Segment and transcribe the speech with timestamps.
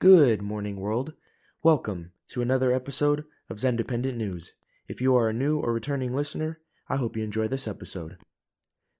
[0.00, 1.14] Good morning, world.
[1.60, 4.52] Welcome to another episode of Zendependent News.
[4.86, 8.16] If you are a new or returning listener, I hope you enjoy this episode.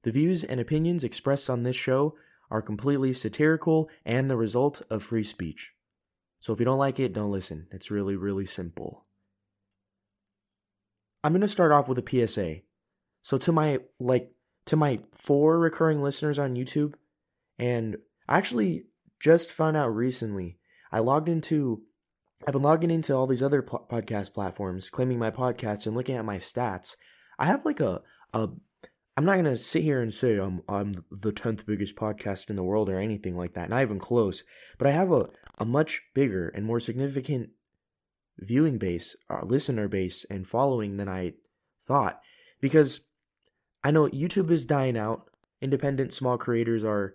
[0.02, 2.16] The views and opinions expressed on this show
[2.50, 5.70] are completely satirical and the result of free speech.
[6.40, 7.68] So if you don't like it, don't listen.
[7.70, 9.04] It's really, really simple.
[11.22, 12.62] I'm going to start off with a PSA.
[13.22, 14.32] So to my like
[14.66, 16.94] to my four recurring listeners on YouTube
[17.56, 18.86] and I actually
[19.20, 20.57] just found out recently.
[20.92, 21.82] I logged into
[22.46, 26.16] I've been logging into all these other po- podcast platforms, claiming my podcast and looking
[26.16, 26.94] at my stats.
[27.38, 28.02] I have like a
[28.32, 28.48] a
[29.16, 32.62] I'm not gonna sit here and say I'm I'm the tenth biggest podcast in the
[32.62, 34.44] world or anything like that, not even close.
[34.78, 37.50] But I have a a much bigger and more significant
[38.38, 41.32] viewing base, uh, listener base, and following than I
[41.86, 42.20] thought.
[42.60, 43.00] Because
[43.82, 45.28] I know YouTube is dying out.
[45.60, 47.14] Independent small creators are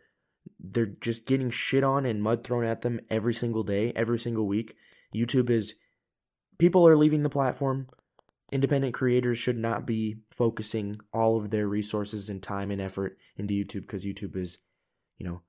[0.60, 4.48] they're just getting shit on and mud thrown at them every single day, every single
[4.48, 4.76] week.
[5.14, 5.76] YouTube is
[6.58, 7.88] people are leaving the platform.
[8.52, 13.54] Independent creators should not be focusing all of their resources and time and effort into
[13.54, 14.58] YouTube because YouTube is,
[15.18, 15.42] you know,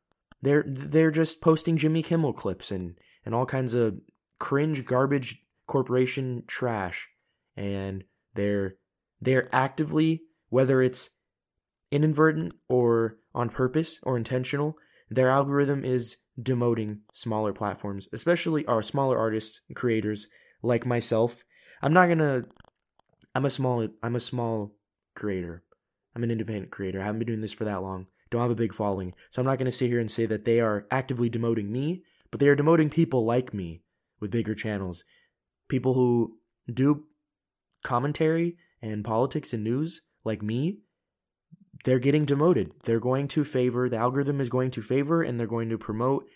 [0.43, 3.99] they're they're just posting Jimmy Kimmel clips and and all kinds of
[4.39, 7.09] cringe garbage corporation trash
[7.57, 8.77] and they're
[9.21, 11.11] they're actively whether it's
[11.91, 14.77] inadvertent or on purpose or intentional
[15.15, 20.29] their algorithm is demoting smaller platforms, especially our smaller artists, creators
[20.63, 21.45] like myself.
[21.83, 22.45] I'm not gonna.
[23.35, 23.89] I'm a small.
[24.03, 24.75] I'm a small
[25.15, 25.63] creator.
[26.15, 27.01] I'm an independent creator.
[27.01, 28.07] I haven't been doing this for that long.
[28.31, 30.61] Don't have a big following, so I'm not gonna sit here and say that they
[30.61, 33.83] are actively demoting me, but they are demoting people like me
[34.21, 35.05] with bigger channels,
[35.69, 36.39] people who
[36.73, 37.05] do
[37.85, 40.79] commentary and politics and news like me
[41.85, 42.73] they're getting demoted.
[42.85, 46.27] They're going to favor, the algorithm is going to favor, and they're going to promote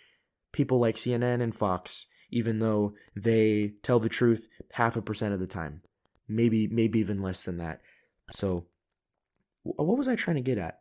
[0.52, 5.41] people like CNN and Fox, even though they tell the truth half a percent of
[5.41, 5.82] the time.
[6.28, 7.80] Maybe, maybe even less than that.
[8.32, 8.66] So,
[9.62, 10.81] what was I trying to get at?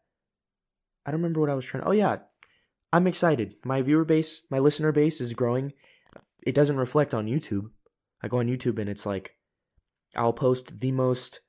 [1.06, 1.90] I don't remember what I was trying to.
[1.90, 2.18] Oh, yeah.
[2.92, 3.56] I'm excited.
[3.64, 5.74] My viewer base, my listener base is growing.
[6.46, 7.70] It doesn't reflect on YouTube.
[8.22, 9.36] I go on YouTube and it's like,
[10.16, 11.42] I'll post the most,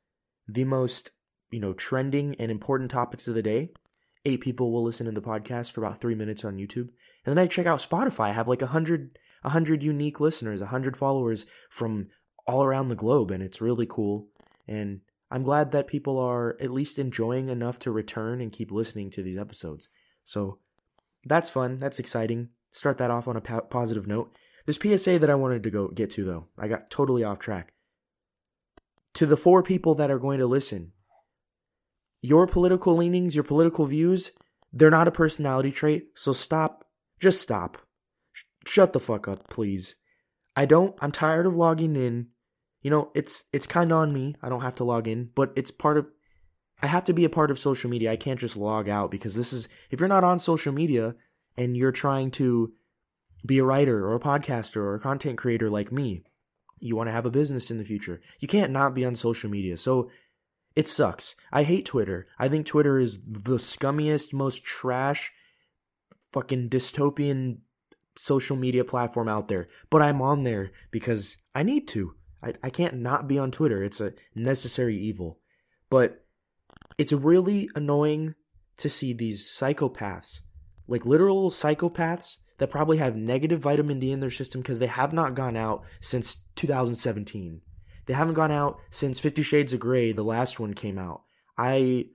[0.47, 1.11] the most
[1.51, 3.71] you know, trending and important topics of the day.
[4.25, 6.89] Eight people will listen to the podcast for about three minutes on YouTube.
[7.25, 8.31] And then I check out Spotify.
[8.31, 12.09] I have like a hundred a hundred unique listeners, a hundred followers from
[12.47, 14.29] all around the globe, and it's really cool.
[14.67, 15.01] And
[15.31, 19.23] I'm glad that people are at least enjoying enough to return and keep listening to
[19.23, 19.89] these episodes.
[20.25, 20.59] So
[21.25, 21.79] that's fun.
[21.79, 22.49] That's exciting.
[22.71, 24.33] Start that off on a po- positive note.
[24.67, 27.73] This PSA that I wanted to go get to though, I got totally off track.
[29.15, 30.93] To the four people that are going to listen,
[32.21, 34.33] your political leanings, your political views,
[34.73, 36.85] they're not a personality trait, so stop.
[37.21, 37.79] Just stop.
[38.33, 39.97] Sh- shut the fuck up, please.
[40.57, 42.29] I don't I'm tired of logging in.
[42.83, 44.35] You know, it's it's kind of on me.
[44.43, 46.07] I don't have to log in, but it's part of
[46.83, 48.13] I have to be a part of social media.
[48.13, 51.15] I can't just log out because this is if you're not on social media
[51.57, 52.73] and you're trying to
[53.47, 56.23] be a writer or a podcaster or a content creator like me,
[56.81, 58.21] you want to have a business in the future.
[58.41, 59.77] You can't not be on social media.
[59.77, 60.11] So
[60.79, 61.35] it sucks.
[61.51, 62.29] I hate Twitter.
[62.39, 65.33] I think Twitter is the scummiest, most trash,
[66.33, 67.59] fucking dystopian
[68.17, 69.67] social media platform out there.
[69.91, 72.15] But I'm on there because I need to.
[72.45, 73.83] I, I can't not be on Twitter.
[73.83, 75.41] It's a necessary evil.
[75.91, 76.25] But
[76.97, 78.37] it's really annoying
[78.77, 80.43] to see these psychopaths,
[80.87, 85.13] like literal psychopaths, that probably have negative vitamin D in their system because they have
[85.13, 87.63] not gone out since 2017.
[88.09, 91.25] They haven't gone out since Fifty Shades of Grey, the last one came out.
[91.59, 92.07] I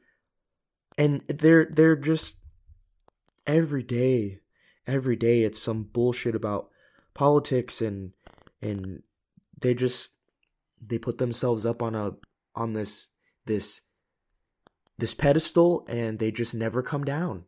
[0.97, 2.33] and they're they're just
[3.45, 4.39] every day,
[4.87, 6.69] every day it's some bullshit about
[7.13, 8.13] politics and
[8.59, 9.03] and
[9.61, 10.09] they just
[10.81, 12.13] they put themselves up on a
[12.55, 13.09] on this
[13.45, 13.81] this
[14.97, 17.43] this pedestal and they just never come down.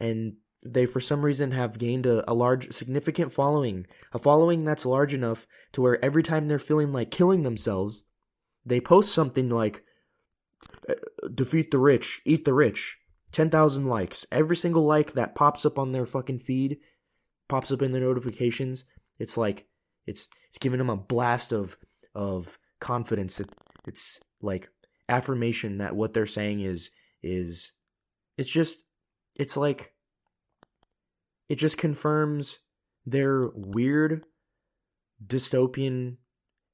[0.00, 4.86] And they for some reason have gained a, a, large significant following a following that's
[4.86, 8.04] large enough to where every time they're feeling like killing themselves
[8.64, 9.82] they post something like
[10.88, 10.94] uh,
[11.34, 12.98] defeat the rich eat the rich
[13.32, 14.26] 10,000 likes.
[14.30, 16.78] Every single like that pops up on their fucking feed
[17.48, 18.84] pops up in the notifications
[19.18, 19.66] it's like
[20.06, 21.76] it's it's giving them a blast of
[22.14, 23.40] of confidence.
[23.40, 23.50] It,
[23.86, 24.68] it's like
[25.08, 26.90] affirmation that what they're saying is
[27.22, 27.70] is
[28.36, 28.82] it's just
[29.36, 29.91] it's like
[31.52, 32.58] it just confirms
[33.04, 34.24] their weird
[35.24, 36.16] dystopian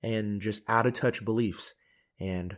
[0.02, 1.74] and just out of touch beliefs
[2.20, 2.56] and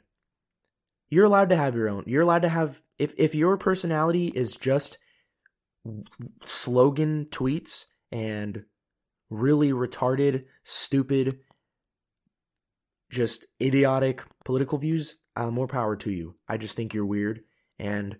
[1.08, 4.56] you're allowed to have your own you're allowed to have if if your personality is
[4.56, 4.98] just
[6.44, 8.64] slogan tweets and
[9.30, 11.38] really retarded, stupid,
[13.10, 16.36] just idiotic political views, uh, more power to you.
[16.48, 17.40] I just think you're weird.
[17.78, 18.18] And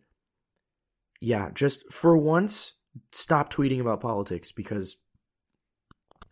[1.21, 2.75] yeah, just for once,
[3.13, 4.97] stop tweeting about politics because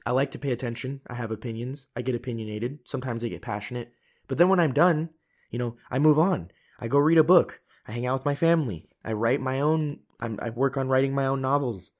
[0.04, 1.00] I like to pay attention.
[1.06, 1.86] I have opinions.
[1.94, 2.80] I get opinionated.
[2.84, 3.92] Sometimes I get passionate.
[4.26, 5.10] But then when I'm done,
[5.50, 6.50] you know, I move on.
[6.78, 7.60] I go read a book.
[7.86, 8.88] I hang out with my family.
[9.04, 10.00] I write my own.
[10.20, 11.90] I'm, i work on writing my own novels.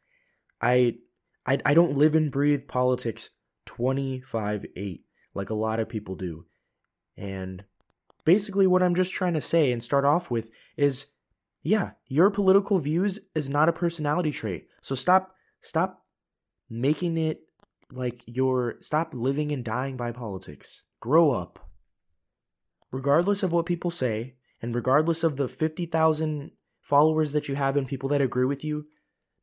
[0.61, 0.97] I,
[1.47, 3.31] I I don't live and breathe politics
[3.67, 6.47] 25 8 like a lot of people do.
[7.17, 7.65] And
[8.25, 11.07] basically, what I'm just trying to say and start off with is
[11.69, 14.69] yeah, your political views is not a personality trait.
[14.81, 16.03] So stop stop
[16.71, 17.43] making it
[17.93, 20.85] like your stop living and dying by politics.
[21.01, 21.69] Grow up.
[22.91, 27.87] Regardless of what people say, and regardless of the 50,000 followers that you have and
[27.87, 28.87] people that agree with you,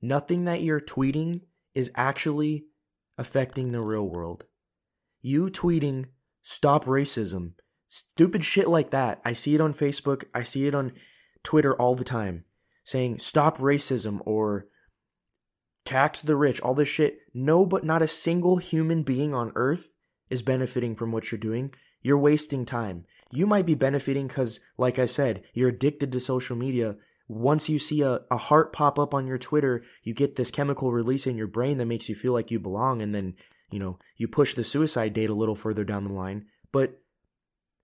[0.02, 1.42] nothing that you're tweeting
[1.76, 2.66] is actually
[3.20, 4.46] affecting the real world.
[5.22, 6.06] You tweeting
[6.42, 7.52] stop racism,
[7.88, 9.22] stupid shit like that.
[9.24, 10.94] I see it on Facebook, I see it on
[11.46, 12.44] Twitter all the time
[12.84, 14.68] saying stop racism or
[15.86, 17.20] tax the rich, all this shit.
[17.34, 19.92] No, but not a single human being on earth
[20.30, 21.74] is benefiting from what you're doing.
[22.02, 23.06] You're wasting time.
[23.32, 26.96] You might be benefiting because, like I said, you're addicted to social media.
[27.28, 30.92] Once you see a, a heart pop up on your Twitter, you get this chemical
[30.92, 33.34] release in your brain that makes you feel like you belong, and then,
[33.72, 36.46] you know, you push the suicide date a little further down the line.
[36.72, 37.02] But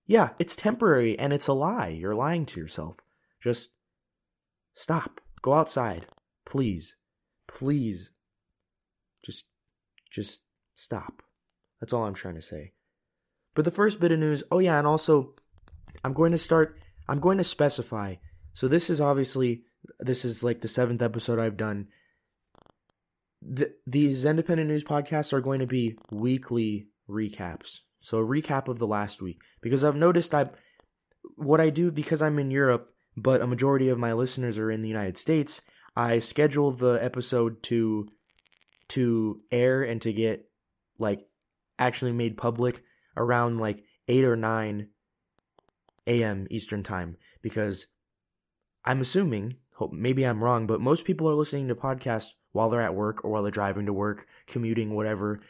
[0.06, 1.88] yeah, it's temporary and it's a lie.
[1.88, 3.01] You're lying to yourself.
[3.42, 3.70] Just
[4.72, 5.20] stop.
[5.42, 6.06] Go outside.
[6.46, 6.96] Please.
[7.48, 8.12] Please.
[9.24, 9.44] Just
[10.10, 10.42] just
[10.74, 11.22] stop.
[11.80, 12.72] That's all I'm trying to say.
[13.54, 15.34] But the first bit of news, oh yeah, and also
[16.04, 16.78] I'm going to start
[17.08, 18.16] I'm going to specify.
[18.52, 19.64] So this is obviously
[19.98, 21.88] this is like the seventh episode I've done.
[23.44, 27.78] The, these independent news podcasts are going to be weekly recaps.
[28.00, 30.50] So a recap of the last week because I've noticed I
[31.36, 34.82] what I do because I'm in Europe but a majority of my listeners are in
[34.82, 35.60] the United States,
[35.96, 38.08] I schedule the episode to
[38.88, 40.48] to air and to get
[40.98, 41.26] like
[41.78, 42.82] actually made public
[43.16, 44.88] around like 8 or 9
[46.06, 46.46] a.m.
[46.50, 47.86] Eastern time because
[48.84, 49.56] I'm assuming,
[49.90, 53.30] maybe I'm wrong, but most people are listening to podcasts while they're at work or
[53.30, 55.40] while they're driving to work, commuting, whatever.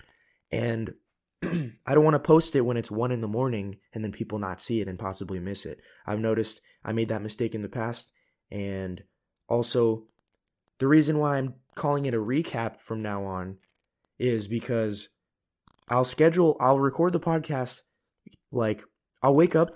[0.51, 0.95] And
[1.87, 4.39] I don't want to post it when it's one in the morning and then people
[4.39, 5.81] not see it and possibly miss it.
[6.07, 8.13] I've noticed I made that mistake in the past.
[8.51, 9.03] And
[9.49, 10.05] also,
[10.79, 13.57] the reason why I'm calling it a recap from now on
[14.19, 15.09] is because
[15.89, 17.81] I'll schedule, I'll record the podcast.
[18.51, 18.85] Like,
[19.23, 19.71] I'll wake up,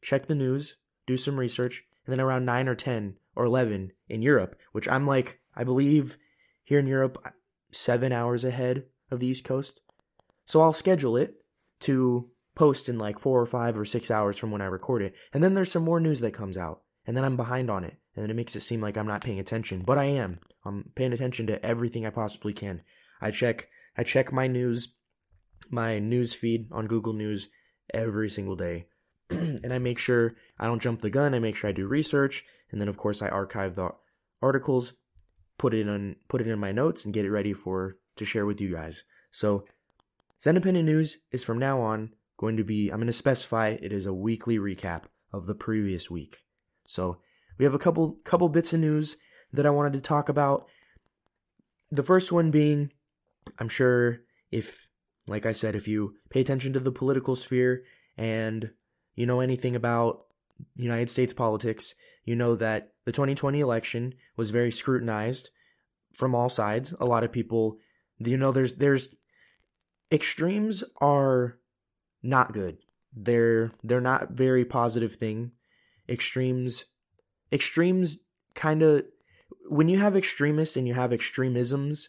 [0.00, 0.76] check the news,
[1.06, 5.06] do some research, and then around 9 or 10 or 11 in Europe, which I'm
[5.06, 6.18] like, I believe
[6.64, 7.22] here in Europe,
[7.70, 9.80] seven hours ahead of the East Coast.
[10.46, 11.34] So I'll schedule it
[11.80, 15.14] to post in like four or five or six hours from when I record it.
[15.32, 16.82] And then there's some more news that comes out.
[17.06, 17.96] And then I'm behind on it.
[18.14, 19.82] And then it makes it seem like I'm not paying attention.
[19.82, 20.38] But I am.
[20.64, 22.82] I'm paying attention to everything I possibly can.
[23.20, 24.94] I check I check my news
[25.70, 27.48] my news feed on Google News
[27.92, 28.86] every single day.
[29.30, 31.34] and I make sure I don't jump the gun.
[31.34, 32.44] I make sure I do research.
[32.70, 33.90] And then of course I archive the
[34.40, 34.92] articles,
[35.58, 38.46] put it in put it in my notes and get it ready for to share
[38.46, 39.04] with you guys.
[39.30, 39.64] So
[40.50, 44.06] Independent News is from now on going to be, I'm going to specify it is
[44.06, 46.44] a weekly recap of the previous week.
[46.86, 47.18] So
[47.58, 49.16] we have a couple couple bits of news
[49.52, 50.66] that I wanted to talk about.
[51.90, 52.90] The first one being,
[53.58, 54.88] I'm sure if,
[55.26, 57.84] like I said, if you pay attention to the political sphere
[58.16, 58.70] and
[59.14, 60.26] you know anything about
[60.74, 65.50] United States politics, you know that the 2020 election was very scrutinized
[66.16, 66.94] from all sides.
[66.98, 67.78] A lot of people,
[68.18, 69.08] you know, there's there's
[70.12, 71.58] extremes are
[72.22, 72.78] not good.
[73.14, 75.52] They're they're not very positive thing.
[76.08, 76.84] Extremes
[77.50, 78.18] extremes
[78.54, 79.04] kind of
[79.68, 82.08] when you have extremists and you have extremisms,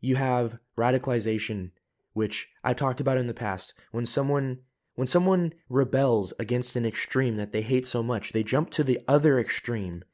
[0.00, 1.70] you have radicalization,
[2.12, 3.74] which I've talked about in the past.
[3.92, 4.58] When someone
[4.94, 9.00] when someone rebels against an extreme that they hate so much, they jump to the
[9.06, 10.04] other extreme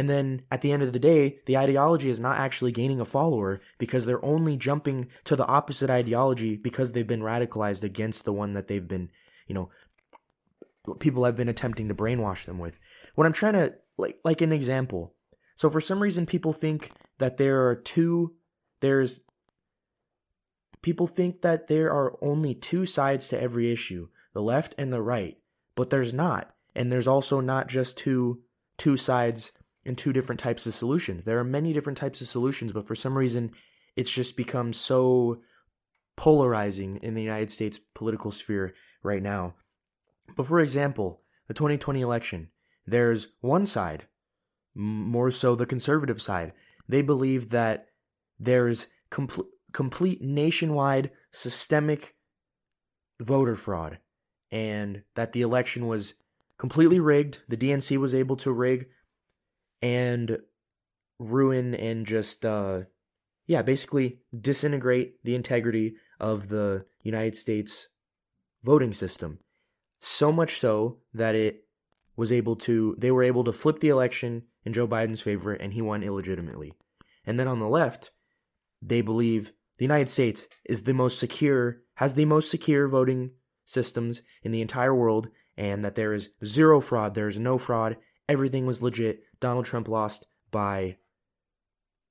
[0.00, 3.04] and then at the end of the day, the ideology is not actually gaining a
[3.04, 8.32] follower because they're only jumping to the opposite ideology because they've been radicalized against the
[8.32, 9.10] one that they've been,
[9.46, 9.68] you know,
[11.00, 12.78] people have been attempting to brainwash them with.
[13.14, 15.12] What I'm trying to like like an example.
[15.54, 18.36] So for some reason people think that there are two
[18.80, 19.20] there's
[20.80, 25.02] people think that there are only two sides to every issue, the left and the
[25.02, 25.36] right,
[25.74, 26.54] but there's not.
[26.74, 28.40] And there's also not just two
[28.78, 29.52] two sides
[29.84, 31.24] and two different types of solutions.
[31.24, 33.52] There are many different types of solutions, but for some reason,
[33.96, 35.40] it's just become so
[36.16, 39.54] polarizing in the United States political sphere right now.
[40.36, 42.48] But for example, the 2020 election,
[42.86, 44.04] there's one side,
[44.74, 46.52] more so the conservative side.
[46.88, 47.86] They believe that
[48.38, 52.16] there's complete complete nationwide systemic
[53.20, 53.98] voter fraud
[54.50, 56.14] and that the election was
[56.58, 57.38] completely rigged.
[57.48, 58.88] The DNC was able to rig
[59.82, 60.38] and
[61.18, 62.80] ruin and just uh
[63.46, 67.88] yeah, basically disintegrate the integrity of the United States
[68.62, 69.40] voting system.
[70.00, 71.64] So much so that it
[72.14, 75.72] was able to they were able to flip the election in Joe Biden's favor and
[75.72, 76.74] he won illegitimately.
[77.24, 78.10] And then on the left,
[78.80, 83.32] they believe the United States is the most secure, has the most secure voting
[83.64, 87.96] systems in the entire world, and that there is zero fraud, there is no fraud,
[88.30, 89.24] everything was legit.
[89.40, 90.96] Donald Trump lost by,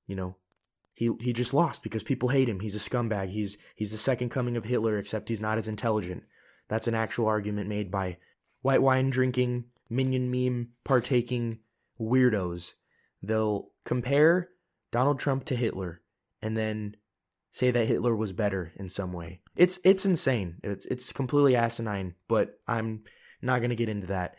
[0.06, 0.36] you know,
[0.94, 2.60] he he just lost because people hate him.
[2.60, 3.30] He's a scumbag.
[3.30, 6.24] He's he's the second coming of Hitler, except he's not as intelligent.
[6.68, 8.18] That's an actual argument made by
[8.60, 11.60] white wine drinking, minion meme partaking
[11.98, 12.74] weirdos.
[13.22, 14.50] They'll compare
[14.92, 16.02] Donald Trump to Hitler
[16.42, 16.96] and then
[17.50, 19.40] say that Hitler was better in some way.
[19.56, 20.56] It's it's insane.
[20.62, 23.04] It's it's completely asinine, but I'm
[23.40, 24.36] not going to get into that.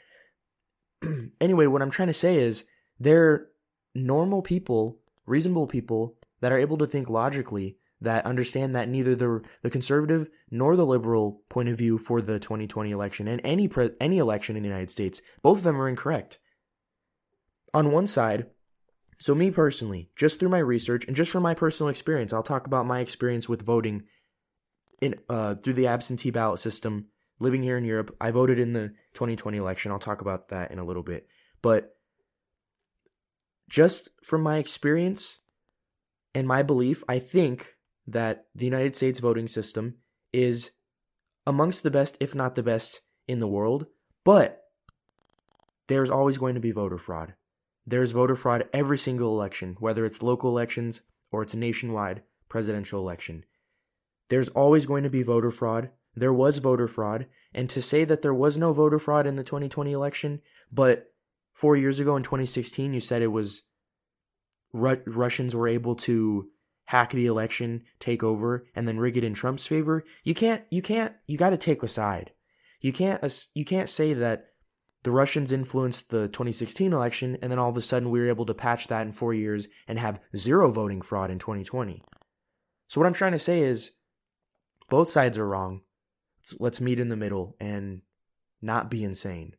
[1.42, 2.66] anyway, what I'm trying to say is
[3.00, 3.48] they're
[3.94, 9.42] normal people, reasonable people that are able to think logically that understand that neither the
[9.62, 13.92] the conservative nor the liberal point of view for the 2020 election and any pre-
[14.00, 16.40] any election in the United States, both of them are incorrect.
[17.74, 18.48] On one side,
[19.22, 22.66] so, me personally, just through my research and just from my personal experience, I'll talk
[22.66, 24.06] about my experience with voting
[25.00, 27.06] in uh, through the absentee ballot system.
[27.42, 29.92] Living here in Europe, I voted in the 2020 election.
[29.92, 31.28] I'll talk about that in a little bit.
[31.64, 31.96] But
[33.68, 35.40] just from my experience
[36.36, 39.96] and my belief, I think that the United States voting system
[40.32, 40.70] is
[41.48, 43.88] amongst the best, if not the best, in the world.
[44.24, 44.62] But
[45.88, 47.34] there's always going to be voter fraud.
[47.88, 53.00] There's voter fraud every single election, whether it's local elections or it's a nationwide presidential
[53.00, 53.46] election.
[54.30, 55.90] There's always going to be voter fraud.
[56.16, 57.28] There was voter fraud.
[57.54, 60.42] And to say that there was no voter fraud in the 2020 election,
[60.72, 61.12] but
[61.54, 63.64] four years ago in 2016, you said it was
[64.74, 66.50] Ru- Russians were able to
[66.86, 70.06] hack the election, take over, and then rig it in Trump's favor.
[70.24, 72.32] You can't, you can't, you got to take a side.
[72.80, 73.22] You can't,
[73.54, 74.48] you can't say that
[75.04, 78.46] the Russians influenced the 2016 election, and then all of a sudden we were able
[78.46, 82.04] to patch that in four years and have zero voting fraud in 2020.
[82.88, 83.92] So, what I'm trying to say is
[84.90, 85.82] both sides are wrong.
[86.60, 88.02] Let's, meet in the middle and
[88.62, 89.56] not be insane.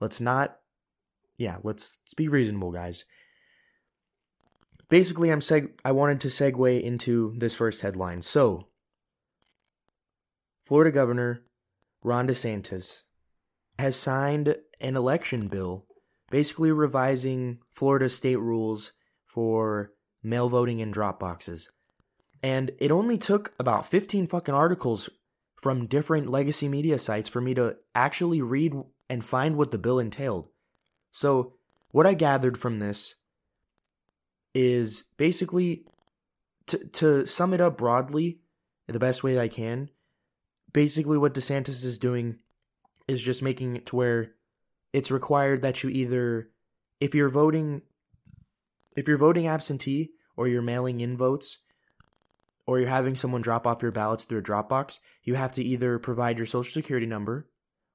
[0.00, 0.58] Let's not,
[1.36, 3.04] yeah, let's, let's be reasonable, guys.
[4.88, 8.22] Basically, I'm seg- I wanted to segue into this first headline.
[8.22, 8.68] So,
[10.64, 11.42] Florida Governor
[12.02, 13.02] Ron DeSantis
[13.78, 15.86] has signed an election bill
[16.32, 18.92] basically revising Florida state rules
[19.26, 21.70] for mail voting and drop boxes.
[22.42, 25.10] And it only took about 15 fucking articles
[25.62, 28.74] from different legacy media sites for me to actually read
[29.08, 30.48] and find what the bill entailed.
[31.12, 31.54] So,
[31.92, 33.14] what I gathered from this
[34.54, 35.84] is basically
[36.66, 38.40] to to sum it up broadly,
[38.88, 39.88] in the best way I can,
[40.72, 42.38] basically what DeSantis is doing
[43.06, 44.32] is just making it to where
[44.92, 46.50] it's required that you either
[47.00, 47.82] if you're voting
[48.96, 51.58] if you're voting absentee or you're mailing in votes
[52.66, 55.98] or you're having someone drop off your ballots through a Dropbox, you have to either
[55.98, 57.48] provide your social security number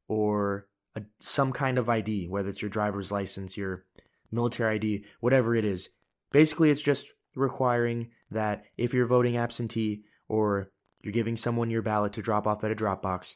[0.07, 3.85] or a, some kind of ID, whether it's your driver's license, your
[4.31, 5.89] military ID, whatever it is.
[6.31, 10.71] Basically, it's just requiring that if you're voting absentee or
[11.01, 13.35] you're giving someone your ballot to drop off at a Dropbox,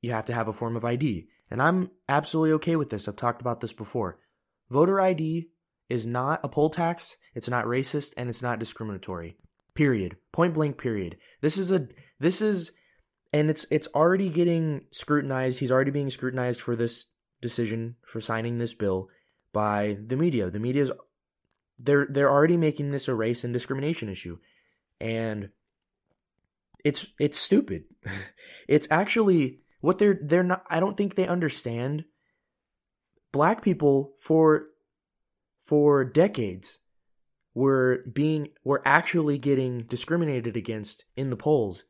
[0.00, 1.28] you have to have a form of ID.
[1.50, 3.08] And I'm absolutely okay with this.
[3.08, 4.18] I've talked about this before.
[4.70, 5.48] Voter ID
[5.88, 9.36] is not a poll tax, it's not racist, and it's not discriminatory.
[9.74, 10.16] Period.
[10.32, 11.16] Point blank period.
[11.40, 12.72] This is a this is
[13.32, 15.58] and it's it's already getting scrutinized.
[15.58, 17.06] He's already being scrutinized for this
[17.40, 19.08] decision for signing this bill
[19.52, 20.50] by the media.
[20.50, 20.90] The media's
[21.78, 24.38] they're they're already making this a race and discrimination issue.
[25.00, 25.50] And
[26.84, 27.84] it's it's stupid.
[28.68, 32.04] it's actually what they're they're not I don't think they understand
[33.32, 34.66] black people for
[35.64, 36.78] for decades
[37.54, 41.84] were being were actually getting discriminated against in the polls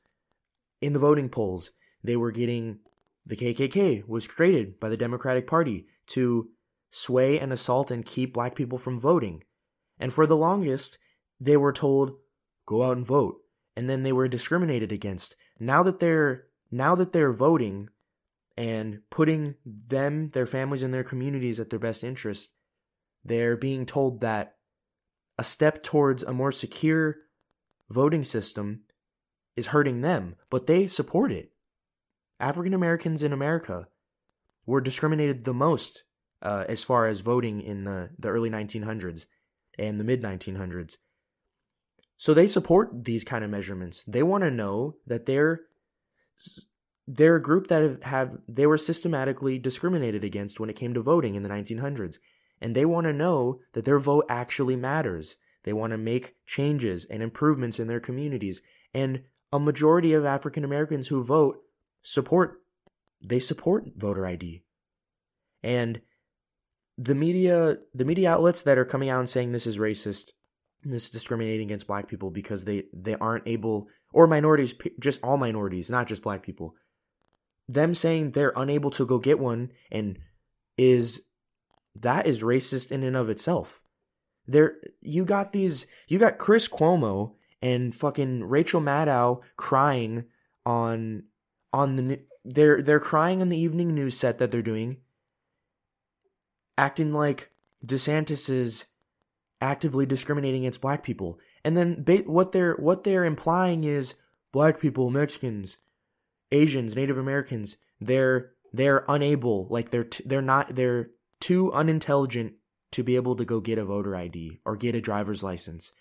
[0.81, 1.71] in the voting polls.
[2.03, 2.81] They were getting
[3.27, 6.49] the KKK was created by the Democratic Party to
[6.91, 9.45] sway and assault and keep black people from voting.
[9.99, 10.99] And for the longest
[11.39, 12.17] they were told
[12.67, 13.37] go out and vote.
[13.77, 15.37] And then they were discriminated against.
[15.59, 17.89] Now that they're now that they're voting
[18.57, 22.53] and putting them, their families, and their communities at their best interest,
[23.25, 24.57] they're being told that
[25.41, 27.17] a step towards a more secure
[27.89, 28.83] voting system
[29.57, 31.51] is hurting them, but they support it.
[32.39, 33.89] African Americans in America
[34.67, 36.03] were discriminated the most
[36.43, 39.25] uh, as far as voting in the, the early 1900s
[39.79, 40.99] and the mid 1900s.
[42.19, 44.05] So they support these kind of measurements.
[44.07, 45.61] They want to know that they're
[47.09, 51.01] they're a group that have, have they were systematically discriminated against when it came to
[51.01, 52.19] voting in the 1900s
[52.61, 55.37] and they want to know that their vote actually matters.
[55.65, 58.63] They want to make changes and improvements in their communities.
[58.95, 61.59] And a majority of African Americans who vote
[62.03, 62.61] support
[63.23, 64.63] they support voter ID.
[65.63, 66.01] And
[66.97, 70.31] the media the media outlets that are coming out and saying this is racist,
[70.85, 75.37] this is discriminating against black people because they they aren't able or minorities just all
[75.37, 76.75] minorities, not just black people.
[77.69, 80.19] Them saying they're unable to go get one and
[80.77, 81.23] is
[82.01, 83.83] that is racist in and of itself.
[84.47, 90.25] There you got these you got Chris Cuomo and fucking Rachel Maddow crying
[90.67, 91.25] on
[91.73, 94.99] on the they're they're crying on the evening news set that they're doing
[96.81, 97.51] acting like
[97.85, 98.87] DeSantis is
[99.61, 101.39] actively discriminating against black people.
[101.65, 104.15] And then ba- what they're what they're implying is
[104.51, 105.77] black people, Mexicans,
[106.51, 112.55] Asians, Native Americans, they're they're unable, like they're t- they're not they're too unintelligent
[112.93, 115.93] to be able to go get a voter ID or get a driver's license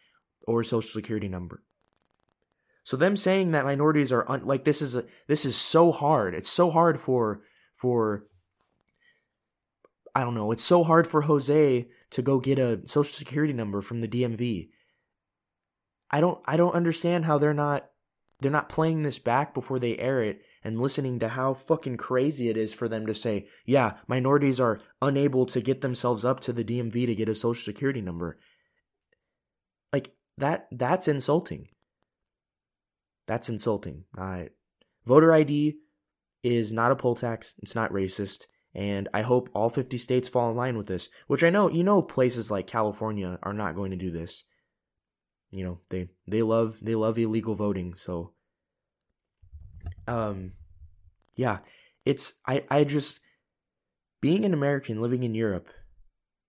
[0.41, 1.63] or a social security number.
[2.83, 6.33] So them saying that minorities are un- like this is a, this is so hard.
[6.33, 7.41] It's so hard for
[7.75, 8.25] for
[10.15, 10.51] I don't know.
[10.51, 14.69] It's so hard for Jose to go get a social security number from the DMV.
[16.09, 17.89] I don't I don't understand how they're not
[18.39, 22.49] they're not playing this back before they air it and listening to how fucking crazy
[22.49, 26.53] it is for them to say, yeah, minorities are unable to get themselves up to
[26.53, 28.37] the DMV to get a social security number.
[29.93, 31.69] Like that that's insulting.
[33.27, 34.05] That's insulting.
[34.17, 34.45] Uh,
[35.05, 35.75] voter ID
[36.43, 37.53] is not a poll tax.
[37.61, 38.45] It's not racist.
[38.73, 41.83] And I hope all 50 states fall in line with this, which I know, you
[41.83, 44.45] know, places like California are not going to do this.
[45.51, 47.95] You know, they, they love, they love illegal voting.
[47.97, 48.33] So,
[50.07, 50.53] um,
[51.35, 51.59] yeah,
[52.05, 53.19] it's, I, I just,
[54.21, 55.67] being an American living in Europe,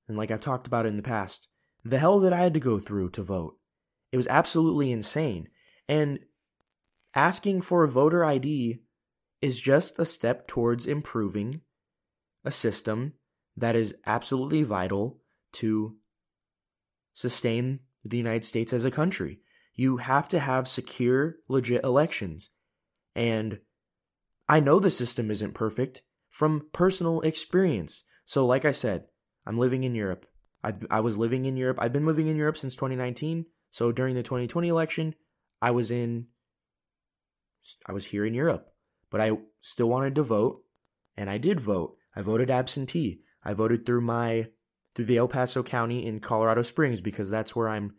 [0.08, 1.48] and like I've talked about in the past,
[1.84, 3.56] the hell that I had to go through to vote,
[4.12, 5.48] it was absolutely insane.
[5.88, 6.20] And
[7.14, 8.80] asking for a voter ID
[9.40, 11.62] is just a step towards improving
[12.44, 13.14] a system
[13.56, 15.20] that is absolutely vital
[15.52, 15.96] to
[17.12, 19.40] sustain the United States as a country.
[19.74, 22.50] You have to have secure, legit elections.
[23.20, 23.58] And
[24.48, 28.04] I know the system isn't perfect from personal experience.
[28.24, 29.04] So, like I said,
[29.46, 30.24] I'm living in Europe.
[30.64, 31.76] I, I was living in Europe.
[31.82, 33.44] I've been living in Europe since 2019.
[33.70, 35.14] So, during the 2020 election,
[35.60, 36.28] I was in,
[37.84, 38.72] I was here in Europe.
[39.10, 40.62] But I still wanted to vote,
[41.14, 41.96] and I did vote.
[42.16, 43.20] I voted absentee.
[43.44, 44.46] I voted through my
[44.94, 47.92] through the El Paso County in Colorado Springs because that's where I'm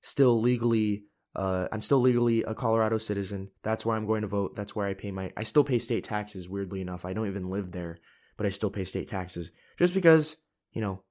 [0.00, 1.04] still legally
[1.36, 3.50] uh, I'm still legally a Colorado citizen.
[3.62, 4.54] That's where I'm going to vote.
[4.54, 7.04] That's where I pay my I still pay state taxes weirdly enough.
[7.04, 7.98] I don't even live there,
[8.36, 10.36] but I still pay state taxes just because,
[10.72, 11.02] you know,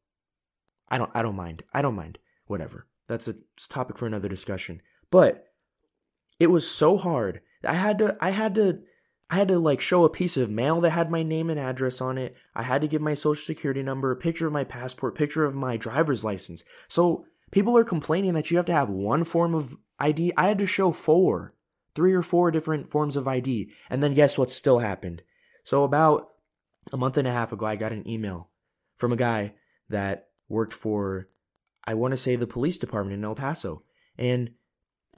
[0.90, 1.64] I don't I don't mind.
[1.74, 2.20] I don't mind.
[2.48, 2.88] Whatever.
[3.08, 3.36] That's a
[3.70, 4.82] topic for another discussion.
[5.12, 5.48] But
[6.40, 7.42] it was so hard.
[7.64, 8.80] I had to I had to
[9.30, 12.00] I had to like show a piece of mail that had my name and address
[12.00, 12.36] on it.
[12.56, 15.56] I had to give my social security number, a picture of my passport, picture of
[15.56, 16.64] my driver's license.
[16.88, 20.34] So people are complaining that you have to have one form of ID.
[20.36, 21.54] I had to show four,
[21.94, 23.70] three or four different forms of ID.
[23.92, 25.22] And then guess what still happened?
[25.64, 26.30] So about
[26.92, 28.50] a month and a half ago, I got an email
[28.98, 29.54] from a guy
[29.90, 31.30] that worked for,
[31.86, 33.84] I want to say the police department in El Paso.
[34.18, 34.52] And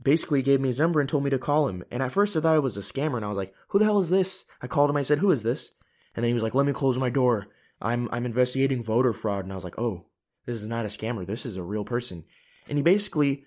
[0.04, 1.86] basically gave me his number and told me to call him.
[1.90, 3.86] And at first I thought it was a scammer and I was like, who the
[3.86, 4.44] hell is this?
[4.62, 5.72] I called him, I said, who is this?
[6.14, 7.48] And then he was like, let me close my door.
[7.82, 9.46] I'm I'm investigating voter fraud.
[9.46, 10.06] And I was like, oh,
[10.46, 11.26] this is not a scammer.
[11.26, 12.24] This is a real person.
[12.68, 13.44] And he basically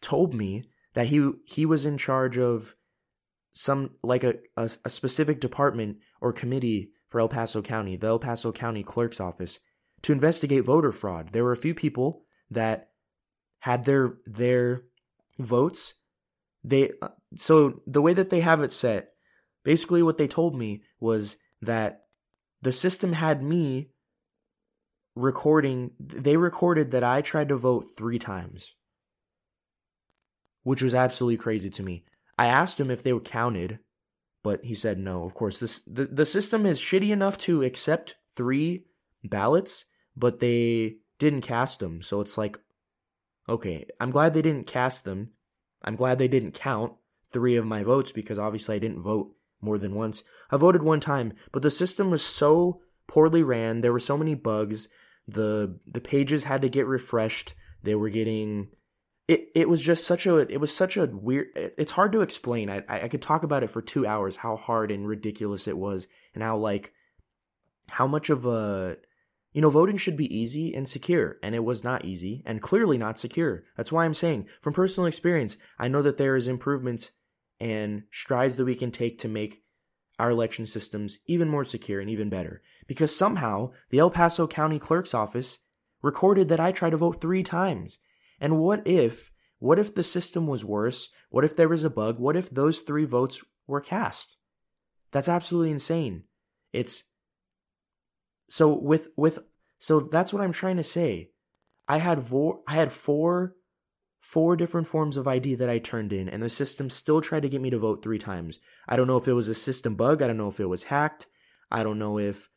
[0.00, 2.74] told me that he he was in charge of
[3.52, 8.18] some like a, a, a specific department or committee for El Paso County, the El
[8.18, 9.60] Paso County Clerk's Office,
[10.02, 11.28] to investigate voter fraud.
[11.28, 12.90] There were a few people that
[13.60, 14.82] had their their
[15.38, 15.94] votes
[16.66, 19.10] they uh, so the way that they have it set
[19.64, 22.02] basically what they told me was that
[22.62, 23.90] the system had me
[25.16, 28.74] recording they recorded that I tried to vote 3 times
[30.62, 32.04] which was absolutely crazy to me
[32.38, 33.78] I asked him if they were counted,
[34.42, 35.24] but he said no.
[35.24, 38.84] Of course, this the, the system is shitty enough to accept three
[39.24, 39.84] ballots,
[40.16, 42.02] but they didn't cast them.
[42.02, 42.58] So it's like,
[43.48, 45.30] okay, I'm glad they didn't cast them.
[45.82, 46.92] I'm glad they didn't count
[47.30, 50.22] three of my votes because obviously I didn't vote more than once.
[50.50, 53.80] I voted one time, but the system was so poorly ran.
[53.80, 54.88] There were so many bugs.
[55.28, 57.54] The the pages had to get refreshed.
[57.82, 58.68] They were getting
[59.28, 62.70] it it was just such a it was such a weird it's hard to explain.
[62.70, 66.06] I, I could talk about it for two hours how hard and ridiculous it was
[66.34, 66.92] and how like
[67.88, 68.96] how much of a
[69.52, 72.98] you know voting should be easy and secure and it was not easy and clearly
[72.98, 73.64] not secure.
[73.76, 77.10] That's why i'm saying from personal experience i know that there is improvements
[77.58, 79.62] and strides that we can take to make
[80.18, 84.78] our election systems even more secure and even better because somehow the el paso county
[84.78, 85.58] clerk's office
[86.02, 87.98] recorded that i tried to vote three times
[88.40, 91.10] and what if, what if the system was worse?
[91.30, 92.18] What if there was a bug?
[92.18, 94.36] What if those three votes were cast?
[95.12, 96.24] That's absolutely insane.
[96.72, 97.04] It's
[98.48, 99.38] so with with
[99.78, 101.30] so that's what I'm trying to say.
[101.88, 103.54] I had four I had four
[104.20, 107.48] four different forms of ID that I turned in and the system still tried to
[107.48, 108.58] get me to vote 3 times.
[108.88, 110.84] I don't know if it was a system bug, I don't know if it was
[110.84, 111.28] hacked.
[111.70, 112.48] I don't know if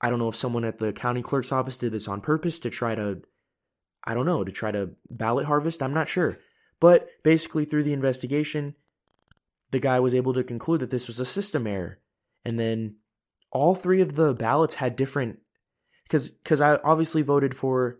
[0.00, 2.70] I don't know if someone at the county clerk's office did this on purpose to
[2.70, 3.22] try to
[4.04, 5.82] I don't know, to try to ballot harvest.
[5.82, 6.38] I'm not sure.
[6.80, 8.74] But basically, through the investigation,
[9.70, 11.98] the guy was able to conclude that this was a system error.
[12.44, 12.96] And then
[13.50, 15.40] all three of the ballots had different
[16.04, 17.98] because because I obviously voted for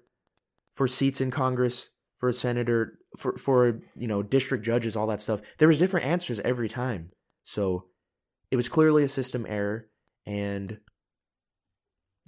[0.75, 5.21] for seats in Congress, for a senator, for for you know district judges, all that
[5.21, 5.41] stuff.
[5.59, 7.11] There was different answers every time,
[7.45, 7.87] so
[8.51, 9.89] it was clearly a system error.
[10.25, 10.79] And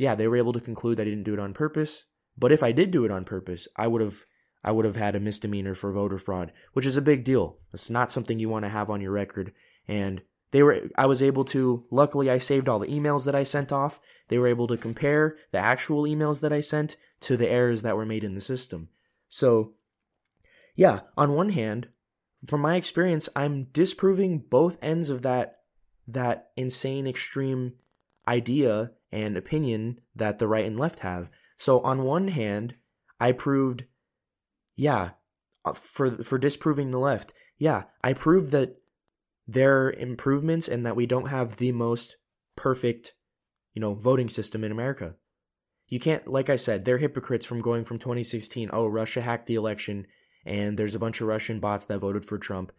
[0.00, 2.04] yeah, they were able to conclude I didn't do it on purpose.
[2.38, 4.24] But if I did do it on purpose, I would have
[4.64, 7.58] I would have had a misdemeanor for voter fraud, which is a big deal.
[7.74, 9.52] It's not something you want to have on your record.
[9.86, 13.42] And they were I was able to luckily I saved all the emails that I
[13.42, 14.00] sent off.
[14.28, 17.96] They were able to compare the actual emails that I sent to the errors that
[17.96, 18.88] were made in the system.
[19.28, 19.74] So
[20.76, 21.88] yeah, on one hand,
[22.46, 25.58] from my experience, I'm disproving both ends of that
[26.08, 27.74] that insane extreme
[28.26, 31.28] idea and opinion that the right and left have.
[31.56, 32.74] So on one hand,
[33.18, 33.84] I proved,
[34.76, 35.10] yeah,
[35.64, 38.76] uh, for for disproving the left, yeah, I proved that
[39.46, 42.16] there are improvements and that we don't have the most
[42.56, 43.14] perfect,
[43.74, 45.14] you know, voting system in America.
[45.88, 48.70] You can't, like I said, they're hypocrites from going from 2016.
[48.72, 50.06] Oh, Russia hacked the election,
[50.46, 52.70] and there's a bunch of Russian bots that voted for Trump.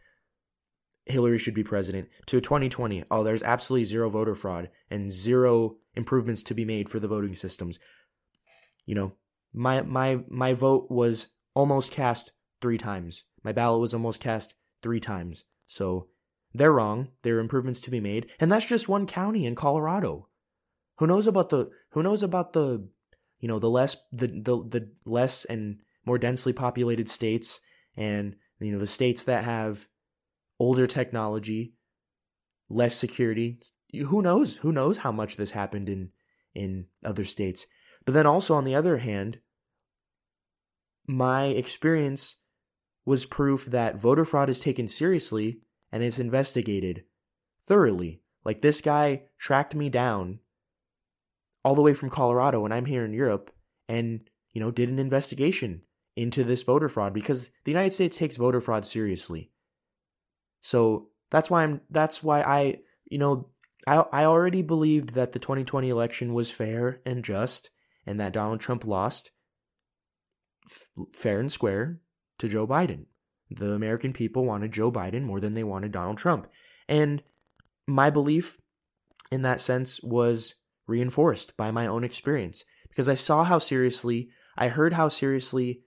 [1.06, 2.10] Hillary should be president.
[2.28, 7.00] To 2020, oh, there's absolutely zero voter fraud and zero improvements to be made for
[7.00, 7.80] the voting systems
[8.86, 9.14] you know,
[9.54, 13.24] my my my vote was almost cast three times.
[13.44, 15.46] My ballot was almost cast three times.
[15.68, 16.08] So
[16.54, 17.10] they're wrong.
[17.24, 20.28] There are improvements to be made, and that's just one county in Colorado.
[20.98, 22.88] Who knows about the who knows about the
[23.40, 27.60] you know the less the the, the less and more densely populated states
[27.96, 29.88] and you know the states that have
[30.62, 31.74] older technology,
[32.70, 33.60] less security.
[33.94, 34.58] Who knows?
[34.58, 36.10] Who knows how much this happened in
[36.54, 37.66] in other states?
[38.06, 39.40] But then also, on the other hand,
[41.08, 42.38] my experience
[43.06, 47.06] was proof that voter fraud is taken seriously and is investigated
[47.66, 48.22] thoroughly.
[48.46, 50.40] Like this guy tracked me down
[51.66, 53.52] all the way from Colorado and I'm here in Europe
[53.90, 54.22] and,
[54.54, 55.82] you know, did an investigation
[56.16, 59.51] into this voter fraud because the United States takes voter fraud seriously.
[60.62, 63.50] So that's why I'm that's why I, you know,
[63.88, 67.70] I I already believed that the 2020 election was fair and just
[68.06, 69.32] and that Donald Trump lost
[70.66, 72.00] f- fair and square
[72.40, 73.06] to Joe Biden.
[73.50, 76.48] The American people wanted Joe Biden more than they wanted Donald Trump.
[76.88, 77.22] And
[77.88, 78.58] my belief
[79.32, 80.56] in that sense was
[80.88, 85.82] reinforced by my own experience because I saw how seriously, I heard how seriously,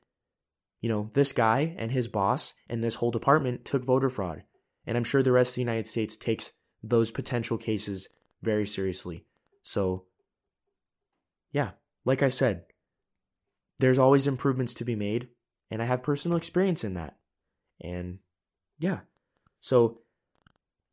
[0.81, 4.43] you know, this guy and his boss and this whole department took voter fraud.
[4.87, 8.09] And I'm sure the rest of the United States takes those potential cases
[8.42, 9.25] very seriously.
[9.62, 10.05] So,
[11.53, 11.70] yeah,
[12.05, 12.64] like I said,
[13.79, 15.29] there's always improvements to be made,
[15.70, 17.16] and I have personal experience in that.
[17.81, 18.18] And
[18.79, 19.01] yeah.
[19.61, 20.01] So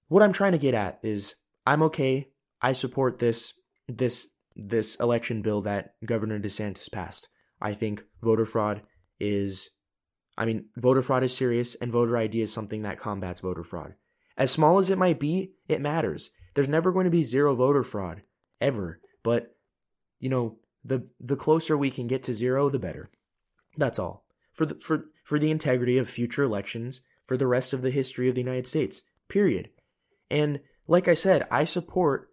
[0.07, 2.29] what I'm trying to get at is I'm okay.
[2.61, 3.53] I support this
[3.87, 7.27] this this election bill that Governor DeSantis passed.
[7.61, 8.81] I think voter fraud
[9.19, 9.69] is
[10.37, 13.95] I mean, voter fraud is serious and voter ID is something that combats voter fraud.
[14.37, 16.29] As small as it might be, it matters.
[16.53, 18.21] There's never going to be zero voter fraud
[18.59, 19.55] ever, but
[20.19, 23.09] you know, the the closer we can get to zero, the better.
[23.77, 24.25] That's all.
[24.51, 28.29] For the for for the integrity of future elections, for the rest of the history
[28.29, 29.01] of the United States.
[29.29, 29.69] Period.
[30.29, 32.29] And like I said, I support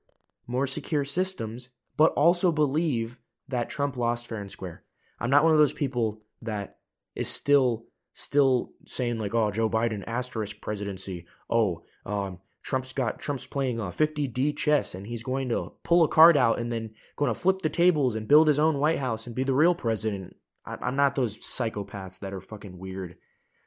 [0.47, 4.83] more secure systems, but also believe that Trump lost fair and square.
[5.21, 6.78] I'm not one of those people that
[7.19, 13.47] is still still saying like, "Oh, Joe Biden asterisk presidency." Oh, um, Trump's got Trump's
[13.47, 16.91] playing a uh, 50D chess and he's going to pull a card out and then
[17.17, 19.75] going to flip the tables and build his own White House and be the real
[19.75, 20.37] president.
[20.67, 23.17] I, I'm not those psychopaths that are fucking weird,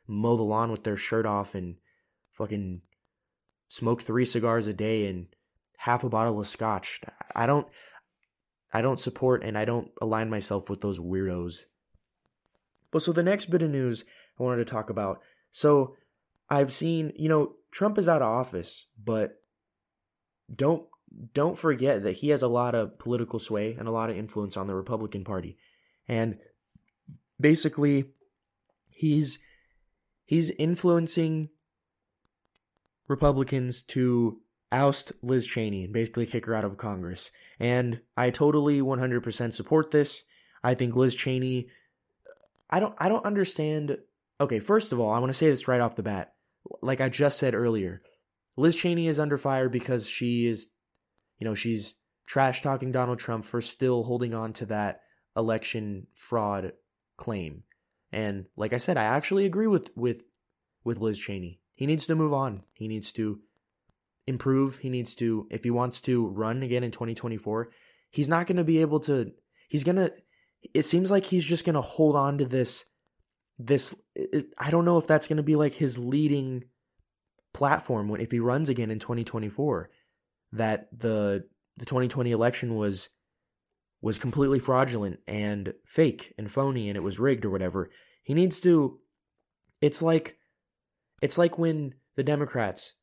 [0.07, 1.77] mow the lawn with their shirt off and
[2.33, 2.81] fucking
[3.69, 5.27] smoke three cigars a day and
[5.77, 7.01] half a bottle of scotch.
[7.35, 7.67] I don't
[8.71, 11.65] I don't support and I don't align myself with those weirdos.
[12.91, 14.05] But so the next bit of news
[14.39, 15.21] I wanted to talk about.
[15.51, 15.95] So
[16.49, 19.41] I've seen, you know, Trump is out of office, but
[20.53, 20.83] don't
[21.33, 24.55] don't forget that he has a lot of political sway and a lot of influence
[24.55, 25.57] on the Republican Party.
[26.07, 26.37] And
[27.39, 28.05] basically
[28.89, 29.39] he's
[30.25, 31.49] he's influencing
[33.07, 34.39] Republicans to
[34.71, 37.31] oust Liz Cheney and basically kick her out of Congress.
[37.59, 40.23] And I totally 100% support this.
[40.63, 41.67] I think Liz Cheney
[42.71, 43.97] I don't I don't understand
[44.39, 46.33] Okay, first of all, I want to say this right off the bat.
[46.81, 48.01] Like I just said earlier,
[48.57, 50.67] Liz Cheney is under fire because she is
[51.39, 51.95] you know, she's
[52.27, 55.01] trash talking Donald Trump for still holding on to that
[55.35, 56.73] election fraud
[57.17, 57.63] claim.
[58.11, 60.23] And like I said, I actually agree with with
[60.83, 61.59] with Liz Cheney.
[61.73, 62.63] He needs to move on.
[62.73, 63.39] He needs to
[64.27, 64.77] improve.
[64.77, 67.71] He needs to, if he wants to run again in 2024,
[68.09, 69.31] he's not going to be able to,
[69.67, 70.13] he's going to,
[70.73, 72.85] it seems like he's just going to hold on to this,
[73.59, 73.95] this,
[74.57, 76.63] I don't know if that's going to be like his leading
[77.53, 79.89] platform when, if he runs again in 2024,
[80.53, 81.45] that the,
[81.77, 83.09] the 2020 election was,
[84.01, 87.89] was completely fraudulent and fake and phony and it was rigged or whatever.
[88.23, 88.99] He needs to,
[89.81, 90.37] it's like,
[91.21, 92.93] it's like when the Democrats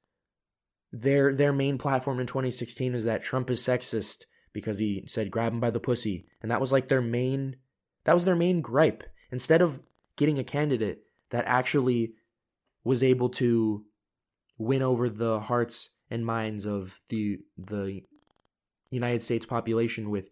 [0.92, 5.52] their their main platform in 2016 is that Trump is sexist because he said grab
[5.52, 6.26] him by the pussy.
[6.42, 7.56] And that was like their main
[8.04, 9.04] that was their main gripe.
[9.30, 9.80] Instead of
[10.16, 12.14] getting a candidate that actually
[12.84, 13.84] was able to
[14.56, 18.02] win over the hearts and minds of the the
[18.90, 20.30] United States population with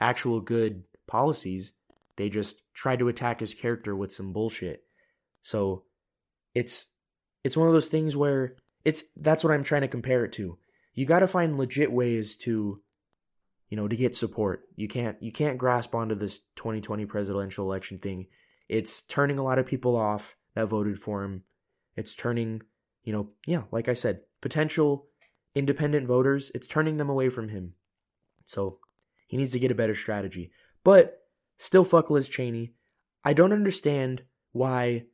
[0.00, 1.72] actual good policies
[2.16, 4.84] they just tried to attack his character with some bullshit.
[5.40, 5.84] So
[6.54, 6.86] it's
[7.44, 10.58] it's one of those things where it's that's what I'm trying to compare it to.
[10.94, 12.80] You got to find legit ways to
[13.72, 14.68] you know, to get support.
[14.76, 18.26] You can't you can't grasp onto this 2020 presidential election thing.
[18.68, 21.44] It's turning a lot of people off that voted for him.
[21.96, 22.60] It's turning,
[23.02, 25.06] you know, yeah, like I said, potential
[25.54, 27.72] independent voters, it's turning them away from him.
[28.44, 28.78] So,
[29.26, 30.50] he needs to get a better strategy.
[30.84, 31.22] But
[31.56, 32.74] still fuck Liz Cheney.
[33.24, 34.20] I don't understand
[34.52, 35.04] why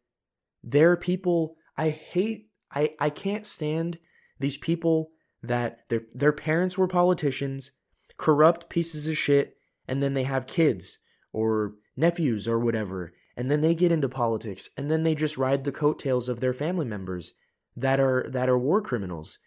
[0.65, 3.99] there are people I hate I I can't stand
[4.41, 5.13] these people
[5.45, 7.71] that their their parents were politicians,
[8.19, 10.99] corrupt pieces of shit, and then they have kids
[11.33, 15.63] or nephews or whatever, and then they get into politics and then they just ride
[15.63, 17.35] the coattails of their family members
[17.77, 19.39] that are that are war criminals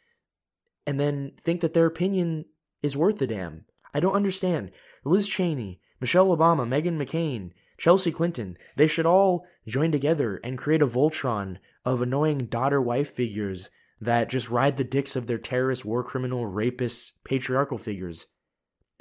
[0.87, 2.45] and then think that their opinion
[2.81, 3.65] is worth a damn.
[3.93, 4.71] I don't understand.
[5.03, 10.81] Liz Cheney, Michelle Obama, Meghan McCain, Chelsea Clinton, they should all join together and create
[10.81, 15.85] a Voltron of annoying daughter wife figures that just ride the dicks of their terrorist,
[15.85, 18.27] war criminal, rapist, patriarchal figures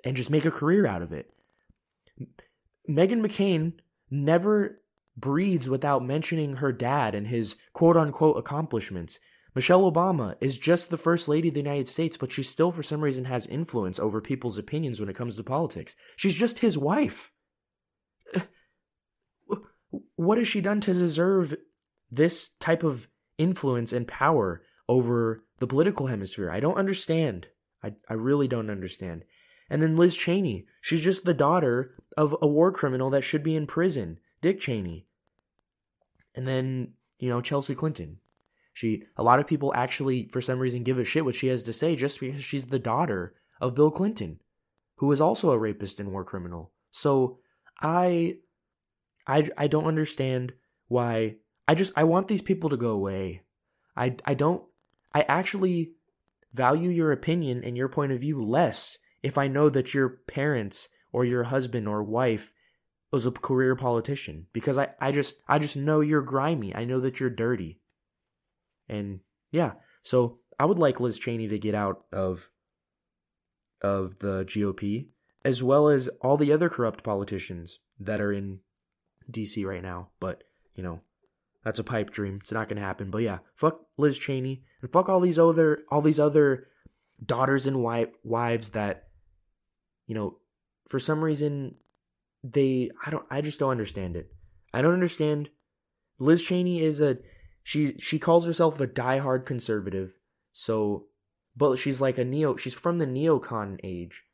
[0.05, 1.31] and just make a career out of it.
[2.89, 3.75] Meghan McCain
[4.11, 4.81] never
[5.17, 9.19] breathes without mentioning her dad and his quote unquote accomplishments.
[9.55, 12.85] Michelle Obama is just the first lady of the United States, but she still, for
[12.85, 15.97] some reason, has influence over people's opinions when it comes to politics.
[16.17, 17.33] She's just his wife
[20.17, 21.55] what has she done to deserve
[22.11, 23.09] this type of
[23.39, 26.51] influence and power over the political hemisphere?
[26.51, 27.49] I don't understand.
[27.83, 29.25] I, I really don't understand.
[29.71, 33.55] And then Liz Cheney, she's just the daughter of a war criminal that should be
[33.55, 35.07] in prison, Dick Cheney.
[36.35, 38.19] And then, you know, Chelsea Clinton.
[38.73, 41.63] She a lot of people actually for some reason give a shit what she has
[41.65, 44.41] to say just because she's the daughter of Bill Clinton,
[44.97, 46.73] who was also a rapist and war criminal.
[46.91, 47.39] So
[47.81, 48.39] I
[49.27, 50.53] I I don't understand
[50.89, 51.37] why
[51.69, 53.43] I just I want these people to go away.
[53.97, 54.63] I I don't
[55.13, 55.93] I actually
[56.53, 60.89] value your opinion and your point of view less if I know that your parents
[61.13, 62.53] or your husband or wife
[63.13, 66.75] was a career politician because I, I just I just know you're grimy.
[66.75, 67.81] I know that you're dirty.
[68.89, 72.51] And yeah, so I would like Liz Cheney to get out of
[73.83, 75.09] of the GOP
[75.45, 78.61] as well as all the other corrupt politicians that are in
[79.31, 81.01] DC right now, but you know,
[81.65, 82.39] That's a pipe dream.
[82.41, 83.11] It's not gonna happen.
[83.11, 86.69] But yeah, fuck Liz Cheney and fuck all these other all these other
[87.25, 89.10] daughters and wife, wives that
[90.11, 90.39] you know
[90.89, 91.77] for some reason
[92.43, 94.33] they I don't I just don't understand it.
[94.75, 95.51] I don't understand.
[96.19, 97.19] Liz Cheney is a
[97.63, 100.15] she she calls herself a diehard conservative.
[100.53, 101.07] So
[101.57, 104.25] but she's like a neo she's from the neocon age.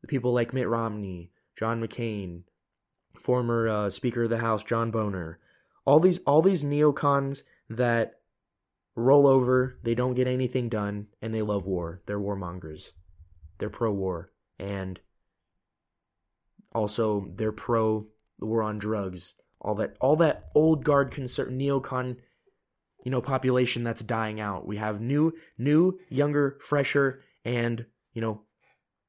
[0.00, 2.44] The people like Mitt Romney, John McCain,
[3.20, 5.38] former uh, Speaker of the House John Boehner,
[5.84, 8.20] all these all these neocons that
[8.94, 12.00] roll over, they don't get anything done, and they love war.
[12.06, 12.92] They're warmongers.
[13.58, 14.98] They're pro-war, and
[16.76, 18.06] also they're pro
[18.38, 19.34] the war on drugs.
[19.60, 22.16] All that all that old guard conser- neocon
[23.04, 24.66] you know population that's dying out.
[24.66, 28.42] We have new new younger fresher and you know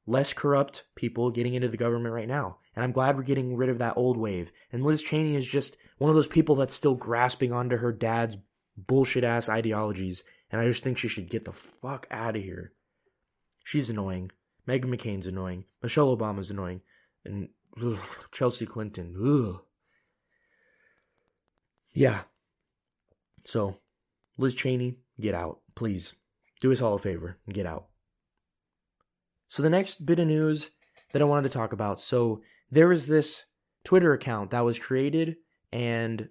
[0.08, 2.58] less corrupt people getting into the government right now.
[2.75, 4.51] And I'm glad we're getting rid of that old wave.
[4.71, 8.38] And Liz Cheney is just one of those people that's still grasping onto her dad's
[8.77, 10.23] bullshit ass ideologies.
[10.49, 12.71] And I just think she should get the fuck out of here.
[13.65, 14.32] She's annoying.
[14.67, 15.65] Meghan McCain's annoying.
[15.82, 16.82] Michelle Obama's annoying.
[17.25, 17.49] And
[17.84, 18.00] ugh,
[18.32, 19.16] Chelsea Clinton.
[19.22, 19.62] Ugh.
[21.94, 22.22] Yeah.
[23.46, 23.78] So,
[24.38, 25.60] Liz Cheney, get out.
[25.76, 26.13] Please.
[26.60, 27.88] Do us all a favor and get out.
[29.48, 30.72] So the next bit of news
[31.13, 32.02] that I wanted to talk about.
[32.02, 33.46] So there is this
[33.84, 35.36] Twitter account that was created
[35.72, 36.30] and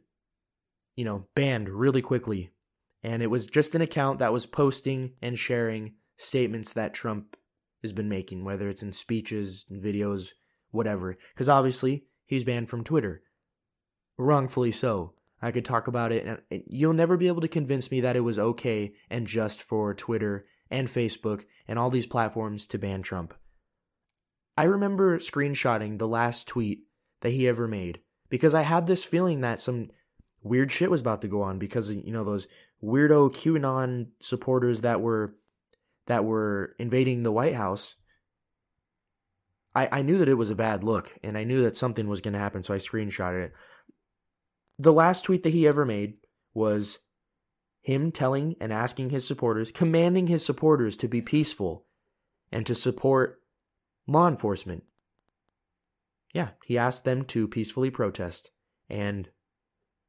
[0.97, 2.51] you know, banned really quickly.
[3.03, 7.37] And it was just an account that was posting and sharing statements that Trump
[7.83, 10.31] has been making, whether it's in speeches, videos,
[10.77, 11.17] whatever.
[11.35, 13.23] Because obviously, he's banned from Twitter.
[14.19, 15.15] Wrongfully so.
[15.43, 18.21] I could talk about it, and you'll never be able to convince me that it
[18.21, 23.35] was okay and just for Twitter and Facebook and all these platforms to ban Trump.
[24.57, 26.85] I remember screenshotting the last tweet
[27.21, 29.91] that he ever made because I had this feeling that some
[30.43, 32.47] weird shit was about to go on because you know those
[32.83, 35.35] weirdo QAnon supporters that were
[36.07, 37.97] that were invading the White House.
[39.77, 42.21] I I knew that it was a bad look and I knew that something was
[42.21, 43.53] going to happen so I screenshotted it.
[44.79, 46.15] The last tweet that he ever made
[46.55, 46.99] was
[47.87, 51.87] him telling and asking his supporters, commanding his supporters to be peaceful
[52.51, 53.41] and to support
[54.09, 54.83] law enforcement.
[56.35, 58.51] Yeah, he asked them to peacefully protest,
[58.91, 59.29] and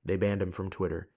[0.03, 1.09] they banned him from Twitter.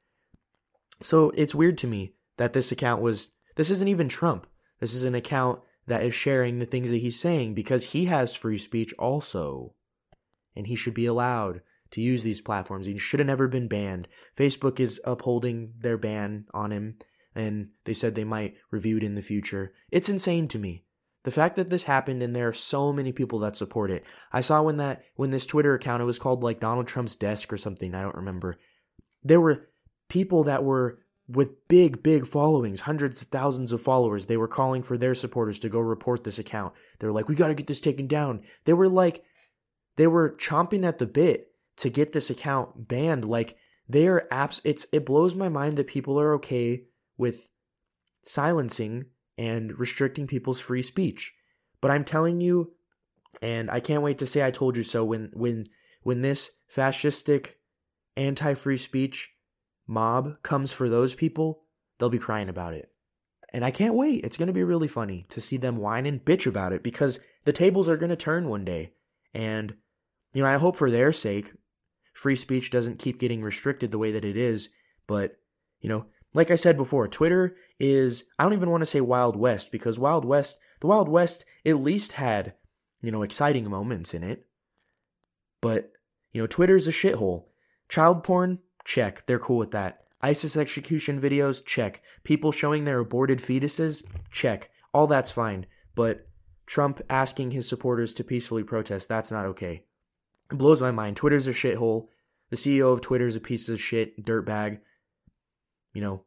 [1.00, 3.30] So it's weird to me that this account was.
[3.56, 4.46] This isn't even Trump.
[4.80, 8.34] This is an account that is sharing the things that he's saying because he has
[8.34, 9.74] free speech also.
[10.56, 11.62] And he should be allowed
[11.92, 12.86] to use these platforms.
[12.86, 14.08] He should have never been banned.
[14.36, 16.96] Facebook is upholding their ban on him,
[17.34, 19.72] and they said they might review it in the future.
[19.90, 20.84] It's insane to me.
[21.22, 24.04] The fact that this happened and there are so many people that support it.
[24.32, 27.52] I saw when that when this Twitter account it was called like Donald Trump's desk
[27.52, 28.58] or something, I don't remember.
[29.22, 29.68] There were
[30.08, 34.26] people that were with big big followings, hundreds of thousands of followers.
[34.26, 36.74] They were calling for their supporters to go report this account.
[36.98, 39.24] They were like, "We got to get this taken down." They were like
[39.96, 43.24] they were chomping at the bit to get this account banned.
[43.24, 43.56] Like
[43.88, 44.60] they are apps.
[44.64, 46.84] It's it blows my mind that people are okay
[47.16, 47.48] with
[48.22, 49.06] silencing
[49.38, 51.32] and restricting people's free speech.
[51.80, 52.72] But I'm telling you,
[53.40, 55.68] and I can't wait to say I told you so when when
[56.02, 57.54] when this fascistic
[58.16, 59.30] anti-free speech
[59.90, 61.64] mob comes for those people,
[61.98, 62.90] they'll be crying about it.
[63.52, 64.24] And I can't wait.
[64.24, 67.18] It's going to be really funny to see them whine and bitch about it because
[67.44, 68.92] the tables are going to turn one day.
[69.34, 69.74] And,
[70.32, 71.52] you know, I hope for their sake,
[72.12, 74.68] free speech doesn't keep getting restricted the way that it is.
[75.08, 75.36] But,
[75.80, 79.34] you know, like I said before, Twitter is, I don't even want to say Wild
[79.34, 82.54] West because Wild West, the Wild West at least had,
[83.02, 84.46] you know, exciting moments in it.
[85.60, 85.90] But,
[86.32, 87.46] you know, Twitter's a shithole.
[87.88, 89.24] Child porn, check.
[89.26, 90.02] They're cool with that.
[90.20, 92.02] ISIS execution videos, check.
[92.24, 94.70] People showing their aborted fetuses, check.
[94.92, 95.66] All that's fine.
[95.94, 96.26] But
[96.66, 99.84] Trump asking his supporters to peacefully protest, that's not okay.
[100.50, 101.16] It blows my mind.
[101.16, 102.08] Twitter's a shithole.
[102.50, 104.80] The CEO of Twitter is a piece of shit, dirtbag.
[105.94, 106.24] You know,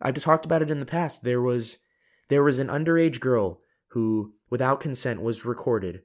[0.00, 1.24] I've talked about it in the past.
[1.24, 1.78] There was
[2.28, 6.02] there was an underage girl who, without consent, was recorded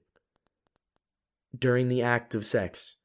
[1.58, 2.96] during the act of sex,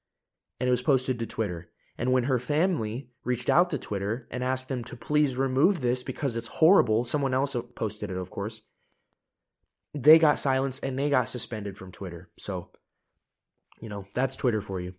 [0.58, 1.70] and it was posted to Twitter.
[1.98, 6.02] And when her family reached out to Twitter and asked them to please remove this
[6.02, 8.62] because it's horrible, someone else posted it, of course,
[9.94, 12.30] they got silenced and they got suspended from Twitter.
[12.38, 12.70] So
[13.80, 14.94] you know, that's Twitter for you.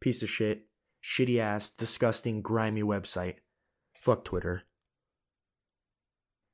[0.00, 0.66] Piece of shit,
[1.02, 3.36] shitty ass, disgusting, grimy website.
[3.94, 4.62] Fuck Twitter.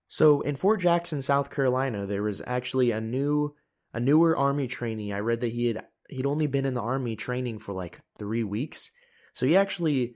[0.09, 3.55] So in Fort Jackson, South Carolina, there was actually a new
[3.93, 5.12] a newer army trainee.
[5.12, 8.45] I read that he had he'd only been in the army training for like 3
[8.45, 8.91] weeks.
[9.37, 10.14] So he actually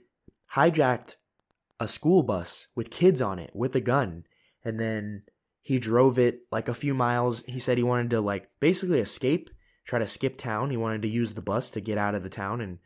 [0.54, 1.16] hijacked
[1.78, 4.24] a school bus with kids on it with a gun.
[4.64, 5.24] And then
[5.60, 7.44] he drove it like a few miles.
[7.46, 9.50] He said he wanted to like basically escape,
[9.84, 10.70] try to skip town.
[10.70, 12.78] He wanted to use the bus to get out of the town and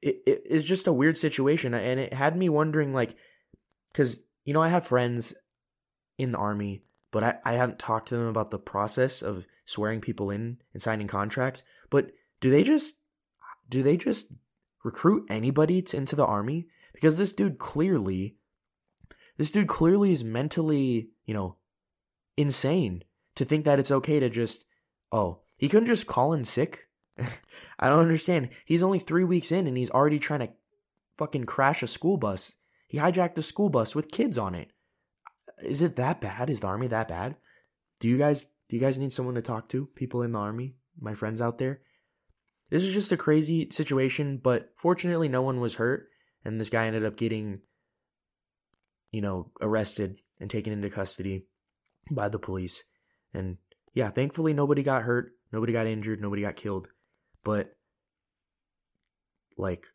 [0.00, 3.14] it, it is just a weird situation and it had me wondering like
[3.92, 5.34] cuz you know I have friends
[6.16, 10.00] in the army, but I, I haven't talked to them about the process of swearing
[10.00, 11.64] people in and signing contracts.
[11.90, 12.94] But do they just
[13.68, 14.28] do they just
[14.82, 16.66] recruit anybody to, into the army?
[16.92, 18.36] Because this dude clearly
[19.38, 21.56] this dude clearly is mentally, you know,
[22.36, 23.02] insane
[23.34, 24.64] to think that it's okay to just
[25.10, 26.88] oh, he couldn't just call in sick.
[27.18, 28.50] I don't understand.
[28.64, 30.48] He's only 3 weeks in and he's already trying to
[31.18, 32.52] fucking crash a school bus.
[32.88, 34.70] He hijacked a school bus with kids on it.
[35.62, 36.50] Is it that bad?
[36.50, 37.36] Is the army that bad?
[38.00, 39.86] Do you guys do you guys need someone to talk to?
[39.94, 41.80] People in the army, my friends out there.
[42.72, 46.08] This is just a crazy situation, but fortunately no one was hurt
[46.44, 47.60] and this guy ended up getting
[49.12, 51.44] you know, arrested and taken into custody
[52.10, 52.82] by the police.
[53.34, 53.58] And
[53.94, 56.88] yeah, thankfully nobody got hurt, nobody got injured, nobody got killed.
[57.44, 57.76] But
[59.58, 59.86] like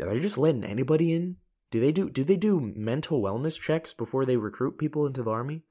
[0.00, 1.36] are they just letting anybody in?
[1.70, 5.30] Do they do do they do mental wellness checks before they recruit people into the
[5.30, 5.62] army?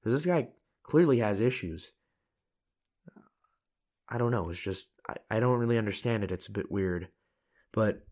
[0.00, 0.48] Because this guy
[0.82, 1.92] clearly has issues.
[4.08, 4.48] I don't know.
[4.48, 6.32] It's just I, I don't really understand it.
[6.32, 7.08] It's a bit weird.
[7.72, 8.06] But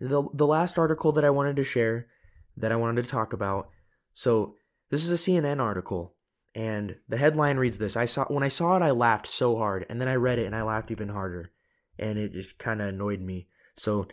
[0.00, 2.08] the the last article that I wanted to share
[2.56, 3.68] that I wanted to talk about.
[4.14, 4.56] So
[4.90, 6.14] this is a CNN article,
[6.54, 7.96] and the headline reads this.
[7.96, 10.46] I saw when I saw it, I laughed so hard, and then I read it
[10.46, 11.50] and I laughed even harder,
[11.98, 13.48] and it just kind of annoyed me.
[13.76, 14.06] So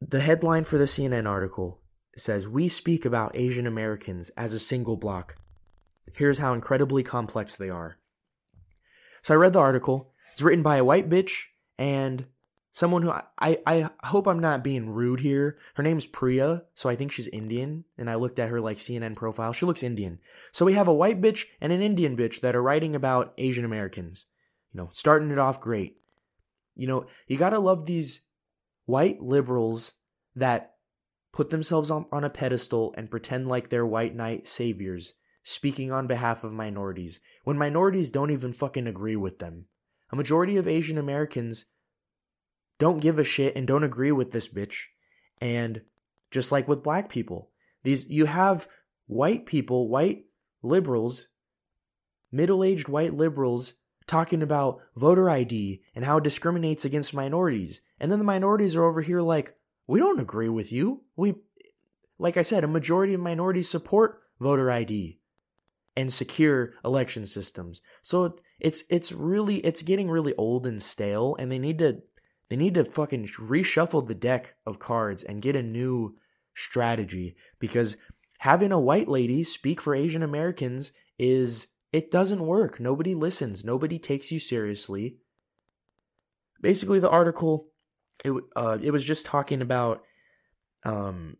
[0.00, 1.80] the headline for the CNN article
[2.16, 5.36] says We speak about Asian Americans as a single block.
[6.16, 7.98] Here's how incredibly complex they are.
[9.22, 10.12] So I read the article.
[10.34, 11.44] It's written by a white bitch
[11.78, 12.26] and
[12.72, 15.56] someone who I, I hope I'm not being rude here.
[15.74, 17.84] Her name's Priya, so I think she's Indian.
[17.96, 19.52] And I looked at her like CNN profile.
[19.52, 20.18] She looks Indian.
[20.50, 23.64] So we have a white bitch and an Indian bitch that are writing about Asian
[23.64, 24.24] Americans.
[24.72, 25.98] You know, starting it off great.
[26.74, 28.22] You know, you gotta love these
[28.86, 29.92] white liberals
[30.34, 30.74] that
[31.32, 35.14] put themselves on, on a pedestal and pretend like they're white knight saviors,
[35.44, 39.66] speaking on behalf of minorities, when minorities don't even fucking agree with them.
[40.14, 41.64] A majority of Asian Americans
[42.78, 44.84] don't give a shit and don't agree with this bitch.
[45.40, 45.80] And
[46.30, 47.50] just like with black people,
[47.82, 48.68] these you have
[49.08, 50.26] white people, white
[50.62, 51.26] liberals,
[52.30, 53.72] middle-aged white liberals
[54.06, 57.80] talking about voter ID and how it discriminates against minorities.
[57.98, 59.56] And then the minorities are over here like,
[59.88, 61.02] we don't agree with you.
[61.16, 61.34] We,
[62.20, 65.18] like I said, a majority of minorities support voter ID
[65.96, 67.80] and secure election systems.
[68.02, 72.02] So it's it's really it's getting really old and stale, and they need to
[72.50, 76.16] they need to fucking reshuffle the deck of cards and get a new
[76.54, 77.96] strategy because
[78.38, 82.80] having a white lady speak for Asian Americans is it doesn't work.
[82.80, 83.64] Nobody listens.
[83.64, 85.16] Nobody takes you seriously.
[86.60, 87.68] Basically, the article
[88.24, 90.02] it uh, it was just talking about
[90.84, 91.36] um,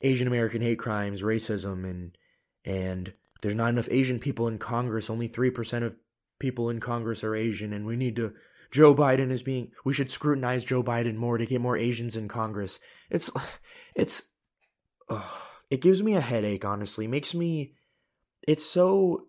[0.00, 2.16] Asian American hate crimes, racism, and
[2.64, 3.12] and
[3.42, 5.10] there's not enough Asian people in Congress.
[5.10, 5.96] Only three percent of
[6.38, 8.32] people in Congress are Asian, and we need to.
[8.70, 9.72] Joe Biden is being.
[9.84, 12.78] We should scrutinize Joe Biden more to get more Asians in Congress.
[13.10, 13.30] It's,
[13.94, 14.22] it's,
[15.70, 16.64] it gives me a headache.
[16.64, 17.74] Honestly, makes me.
[18.46, 19.26] It's so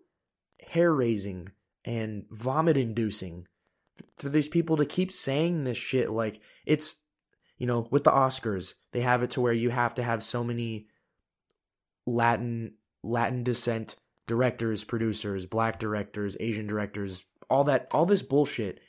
[0.60, 1.48] hair raising
[1.84, 3.46] and vomit inducing
[4.16, 6.96] for these people to keep saying this shit like it's
[7.58, 10.44] you know with the oscars they have it to where you have to have so
[10.44, 10.86] many
[12.06, 13.96] latin latin descent
[14.26, 18.80] directors producers black directors asian directors all that all this bullshit.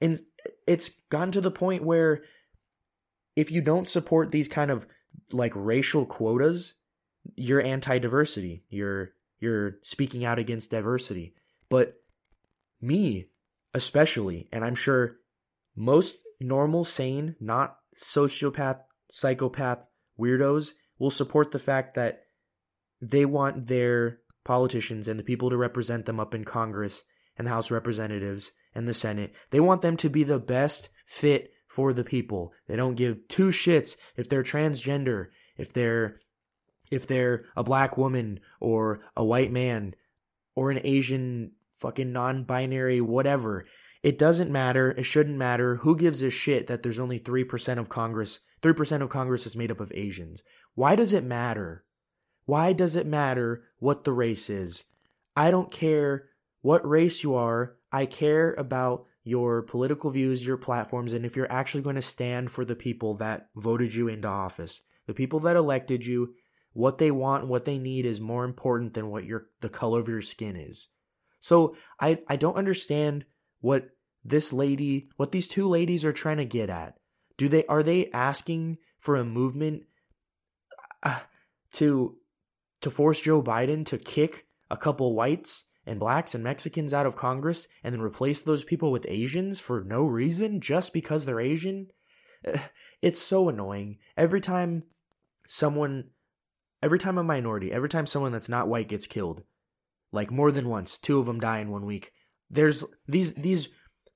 [0.00, 0.20] And
[0.66, 2.22] it's gotten to the point where
[3.34, 4.86] if you don't support these kind of
[5.32, 6.74] like racial quotas
[7.36, 8.64] you're anti-diversity.
[8.68, 11.34] You're you're speaking out against diversity.
[11.68, 11.94] But
[12.80, 13.28] me,
[13.72, 15.16] especially, and I'm sure
[15.74, 19.86] most normal, sane, not sociopath, psychopath
[20.20, 22.23] weirdos will support the fact that
[23.10, 27.02] they want their politicians and the people to represent them up in Congress
[27.36, 29.32] and the House Representatives and the Senate.
[29.50, 32.52] They want them to be the best fit for the people.
[32.68, 35.26] They don't give two shits if they're transgender,
[35.56, 36.20] if they're
[36.90, 39.94] if they're a black woman or a white man
[40.54, 43.66] or an Asian fucking non binary, whatever.
[44.02, 44.90] It doesn't matter.
[44.90, 45.76] It shouldn't matter.
[45.76, 48.40] Who gives a shit that there's only 3% of Congress?
[48.62, 50.42] 3% of Congress is made up of Asians.
[50.74, 51.84] Why does it matter?
[52.46, 54.84] Why does it matter what the race is?
[55.36, 56.28] I don't care
[56.62, 57.76] what race you are.
[57.90, 62.50] I care about your political views, your platforms, and if you're actually going to stand
[62.50, 64.82] for the people that voted you into office.
[65.06, 66.34] The people that elected you,
[66.72, 70.08] what they want, what they need is more important than what your the color of
[70.08, 70.88] your skin is.
[71.40, 73.24] So I I don't understand
[73.60, 73.90] what
[74.24, 76.96] this lady, what these two ladies are trying to get at.
[77.36, 79.84] Do they are they asking for a movement
[81.02, 81.20] uh,
[81.72, 82.16] to
[82.84, 87.16] to force Joe Biden to kick a couple whites and blacks and Mexicans out of
[87.16, 91.88] Congress and then replace those people with Asians for no reason just because they're Asian?
[93.02, 93.98] It's so annoying.
[94.16, 94.84] Every time
[95.46, 96.04] someone
[96.82, 99.42] every time a minority, every time someone that's not white gets killed,
[100.10, 102.12] like more than once, two of them die in one week.
[102.48, 103.68] There's these these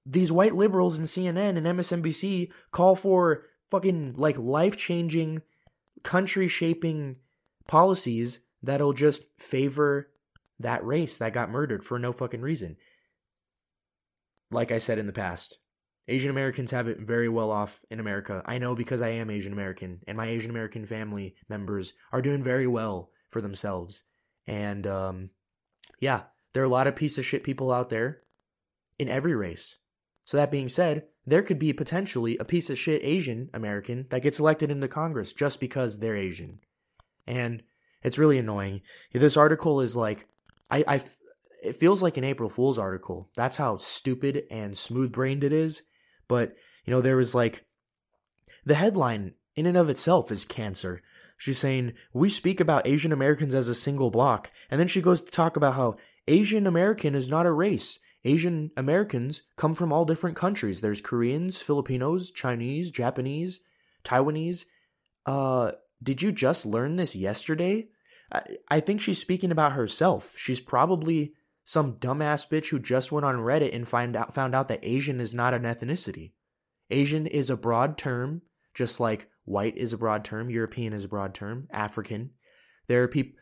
[0.07, 5.43] these white liberals in CNN and MSNBC call for fucking like life-changing
[6.03, 7.17] country-shaping
[7.67, 10.11] policies that'll just favor
[10.61, 12.77] that race that got murdered for no fucking reason.
[14.51, 15.59] Like I said in the past,
[16.09, 18.43] Asian Americans have it very well off in America.
[18.47, 22.43] I know because I am Asian American, and my Asian American family members are doing
[22.43, 24.03] very well for themselves.
[24.47, 25.31] And um,
[26.01, 26.23] yeah,
[26.55, 28.23] there are a lot of piece of shit people out there
[28.99, 29.79] in every race.
[30.25, 34.23] So that being said, there could be potentially a piece of shit Asian American that
[34.23, 36.61] gets elected into Congress just because they're Asian.
[37.27, 37.63] And
[38.03, 38.83] it's really annoying.
[39.13, 40.27] This article is like
[40.71, 41.03] I, I
[41.63, 43.29] it feels like an April Fool's article.
[43.35, 45.83] That's how stupid and smooth brained it is.
[46.29, 47.65] But, you know, there was like
[48.65, 51.03] the headline in and of itself is cancer.
[51.37, 54.51] She's saying, We speak about Asian Americans as a single block.
[54.71, 55.97] And then she goes to talk about how
[56.27, 57.99] Asian American is not a race.
[58.25, 60.81] Asian Americans come from all different countries.
[60.81, 63.61] There's Koreans, Filipinos, Chinese, Japanese,
[64.05, 64.67] Taiwanese.
[65.25, 65.73] Uh,
[66.03, 67.89] did you just learn this yesterday?
[68.33, 70.35] I, I think she's speaking about herself.
[70.37, 71.35] She's probably
[71.65, 75.21] some dumbass bitch who just went on Reddit and find out found out that Asian
[75.21, 76.33] is not an ethnicity.
[76.91, 78.43] Asian is a broad term,
[78.75, 82.31] just like white is a broad term, European is a broad term, African.
[82.87, 83.39] There are people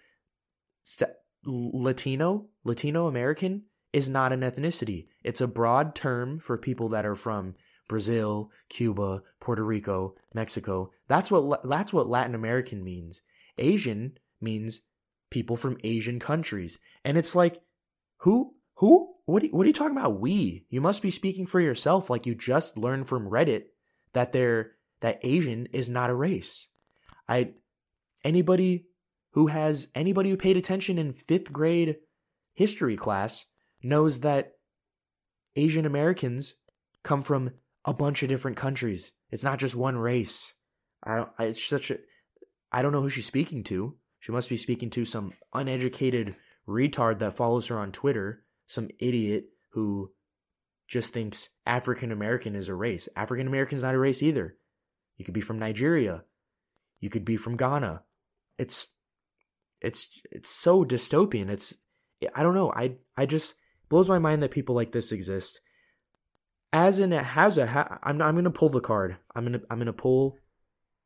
[1.44, 5.07] Latino, Latino American is not an ethnicity.
[5.22, 7.54] It's a broad term for people that are from
[7.89, 10.91] Brazil, Cuba, Puerto Rico, Mexico.
[11.09, 13.22] That's what that's what Latin American means.
[13.59, 14.82] Asian means
[15.30, 16.78] people from Asian countries.
[17.05, 17.61] And it's like,
[18.18, 20.20] who, who, what are, what are you talking about?
[20.20, 22.11] We, you must be speaking for yourself.
[22.11, 23.64] Like you just learned from Reddit
[24.12, 26.68] that they're, that Asian is not a race.
[27.28, 27.55] I,
[28.24, 28.87] anybody
[29.32, 31.97] who has, anybody who paid attention in fifth grade
[32.55, 33.47] history class
[33.82, 34.55] knows that
[35.57, 36.55] Asian Americans
[37.03, 37.51] come from
[37.87, 39.12] a bunch of different countries.
[39.30, 40.53] It's not just one race.
[41.03, 41.99] I don't, it's such a,
[42.72, 43.97] I don't know who she's speaking to.
[44.18, 46.34] She must be speaking to some uneducated
[46.68, 50.11] retard that follows her on Twitter, some idiot who
[50.89, 53.09] just thinks African American is a race.
[53.16, 54.57] African American is not a race either.
[55.16, 56.24] You could be from Nigeria.
[57.01, 58.03] You could be from Ghana.
[58.59, 58.89] It's
[59.80, 61.49] it's it's so dystopian.
[61.49, 61.74] It's
[62.34, 62.72] I don't know.
[62.72, 63.55] I I just
[63.89, 65.61] blows my mind that people like this exist.
[66.72, 69.16] As in a ha- I'm I'm to pull the card.
[69.34, 70.38] I'm to I'm to pull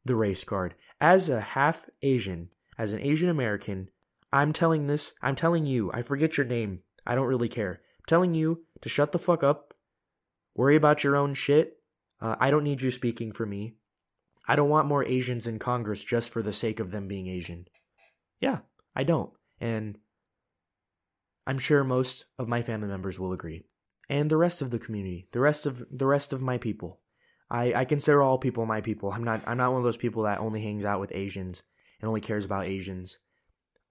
[0.05, 0.75] the race card.
[1.01, 3.91] As a half Asian, as an Asian American,
[4.33, 6.81] I'm telling this, I'm telling you, I forget your name.
[7.07, 7.81] I don't really care.
[7.99, 9.75] I'm telling you to shut the fuck up.
[10.55, 11.79] Worry about your own shit.
[12.21, 13.75] Uh, I don't need you speaking for me.
[14.47, 17.67] I don't want more Asians in Congress just for the sake of them being Asian.
[18.41, 18.59] Yeah,
[18.97, 19.31] I don't.
[19.61, 19.99] And
[21.47, 23.65] I'm sure most of my family members will agree.
[24.11, 26.99] And the rest of the community, the rest of the rest of my people.
[27.49, 29.13] I, I consider all people my people.
[29.13, 31.63] I'm not I'm not one of those people that only hangs out with Asians
[32.01, 33.19] and only cares about Asians.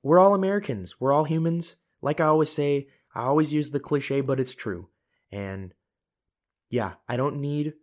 [0.04, 1.00] We're all Americans.
[1.00, 1.78] We're all humans.
[2.02, 4.90] Like I always say, I always use the cliche, but it's true.
[5.32, 5.74] And
[6.70, 7.76] yeah, I don't need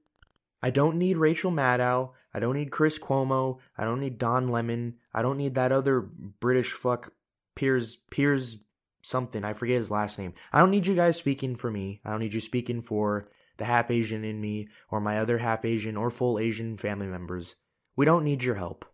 [0.62, 2.10] I don't need Rachel Maddow.
[2.34, 3.60] I don't need Chris Cuomo.
[3.78, 4.96] I don't need Don Lemon.
[5.14, 7.14] I don't need that other British fuck
[7.54, 8.58] Piers Piers
[9.06, 9.44] something.
[9.44, 10.34] I forget his last name.
[10.52, 12.00] I don't need you guys speaking for me.
[12.04, 15.64] I don't need you speaking for the half Asian in me or my other half
[15.64, 17.54] Asian or full Asian family members.
[17.94, 18.84] We don't need your help.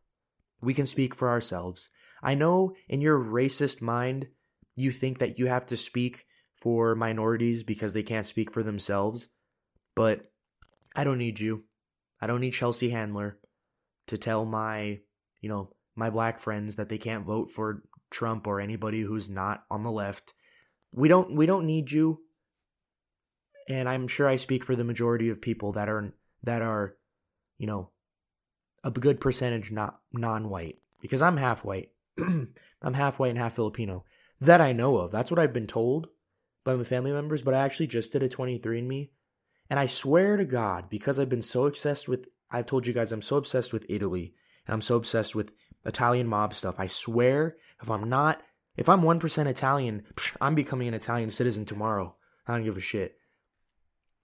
[0.60, 1.90] We can speak for ourselves.
[2.22, 4.28] I know in your racist mind,
[4.76, 9.28] you think that you have to speak for minorities because they can't speak for themselves,
[9.96, 10.30] but
[10.94, 11.64] I don't need you.
[12.20, 13.38] I don't need Chelsea Handler
[14.06, 15.00] to tell my,
[15.40, 17.82] you know, my black friends that they can't vote for
[18.12, 20.34] Trump or anybody who's not on the left.
[20.92, 22.20] We don't we don't need you.
[23.68, 26.96] And I'm sure I speak for the majority of people that are that are,
[27.58, 27.90] you know,
[28.84, 31.90] a good percentage not non-white because I'm half white.
[32.18, 34.04] I'm half white and half Filipino.
[34.40, 35.10] That I know of.
[35.10, 36.08] That's what I've been told
[36.64, 39.10] by my family members, but I actually just did a 23andme.
[39.70, 43.12] And I swear to God, because I've been so obsessed with I've told you guys
[43.12, 44.34] I'm so obsessed with Italy
[44.66, 45.52] and I'm so obsessed with
[45.84, 46.76] Italian mob stuff.
[46.78, 48.42] I swear, if I'm not,
[48.76, 52.14] if I'm 1% Italian, psh, I'm becoming an Italian citizen tomorrow.
[52.46, 53.16] I don't give a shit.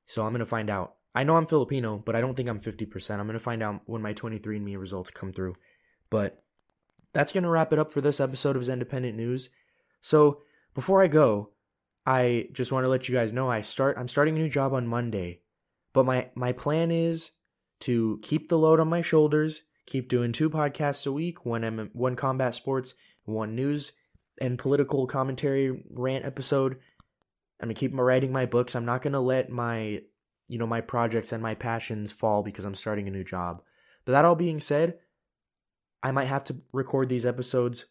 [0.07, 0.95] So I'm going to find out.
[1.15, 3.11] I know I'm Filipino, but I don't think I'm 50%.
[3.11, 5.57] I'm going to find out when my 23andMe results come through.
[6.11, 6.43] But
[7.13, 9.51] that's going to wrap it up for this episode of Independent News.
[10.01, 10.43] So
[10.75, 11.51] before I go,
[12.07, 14.73] I just want to let you guys know I start I'm starting a new job
[14.73, 15.41] on Monday.
[15.93, 17.33] But my my plan is
[17.81, 21.91] to keep the load on my shoulders, keep doing two podcasts a week, one M-
[21.93, 23.93] one combat sports, one news
[24.41, 26.75] and political commentary rant episode.
[27.61, 28.77] I'm gonna keep writing my books.
[28.77, 30.03] I'm not gonna let my
[30.47, 33.63] you know my projects and my passions fall because I'm starting a new job.
[34.05, 34.99] But that all being said,
[36.03, 37.87] I might have to record these episodes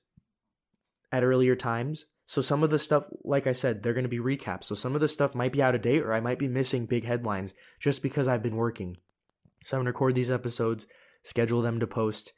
[1.12, 2.06] at earlier times.
[2.26, 4.66] So some of the stuff, like I said, they're to be recaps.
[4.66, 6.86] So some of the stuff might be out of date or I might be missing
[6.86, 8.98] big headlines just because I've been working.
[9.64, 10.86] So I'm to record these episodes,
[11.28, 12.32] schedule them to post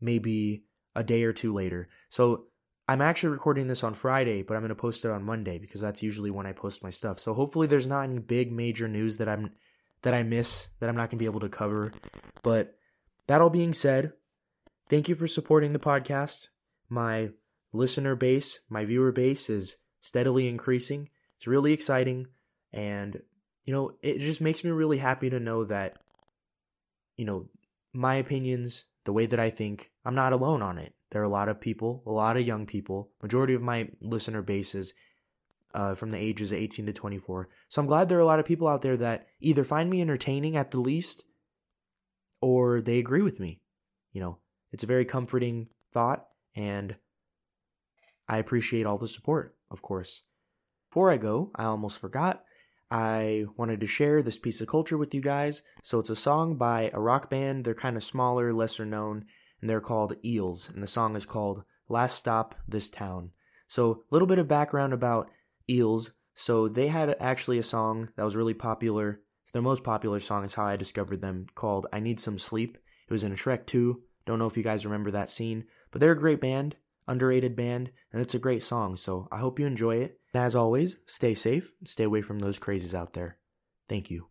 [0.00, 0.64] maybe
[0.94, 1.88] a day or two later.
[2.10, 2.44] So
[2.86, 5.80] I'm actually recording this on Friday, but I'm going to post it on Monday because
[5.80, 7.18] that's usually when I post my stuff.
[7.18, 9.52] So hopefully there's not any big major news that I'm
[10.02, 11.92] that I miss that I'm not going to be able to cover.
[12.42, 12.76] But
[13.28, 14.12] that all being said,
[14.90, 16.48] thank you for supporting the podcast.
[16.88, 17.30] My
[17.72, 21.08] listener base, my viewer base is steadily increasing.
[21.36, 22.26] It's really exciting
[22.72, 23.20] and
[23.64, 25.98] you know, it just makes me really happy to know that
[27.16, 27.46] you know,
[27.92, 30.94] my opinions, the way that I think, I'm not alone on it.
[31.10, 33.10] There are a lot of people, a lot of young people.
[33.22, 34.92] Majority of my listener base is
[35.74, 37.48] uh, from the ages of 18 to 24.
[37.68, 40.00] So I'm glad there are a lot of people out there that either find me
[40.00, 41.22] entertaining at the least
[42.40, 43.60] or they agree with me.
[44.12, 44.38] You know,
[44.72, 46.96] it's a very comforting thought and
[48.28, 50.24] I appreciate all the support, of course.
[50.90, 52.42] Before I go, I almost forgot.
[52.90, 55.62] I wanted to share this piece of culture with you guys.
[55.82, 57.64] So it's a song by a rock band.
[57.64, 59.26] They're kind of smaller, lesser known,
[59.60, 60.70] and they're called Eels.
[60.72, 63.30] And the song is called Last Stop This Town.
[63.66, 65.30] So a little bit of background about
[65.68, 66.12] Eels.
[66.34, 69.20] So they had actually a song that was really popular.
[69.42, 72.78] It's their most popular song is how I discovered them called I Need Some Sleep.
[73.08, 74.00] It was in Shrek 2.
[74.24, 76.76] Don't know if you guys remember that scene, but they're a great band
[77.08, 80.20] underrated band, and it's a great song, so I hope you enjoy it.
[80.32, 83.38] And as always, stay safe, stay away from those crazies out there.
[83.88, 84.28] Thank you.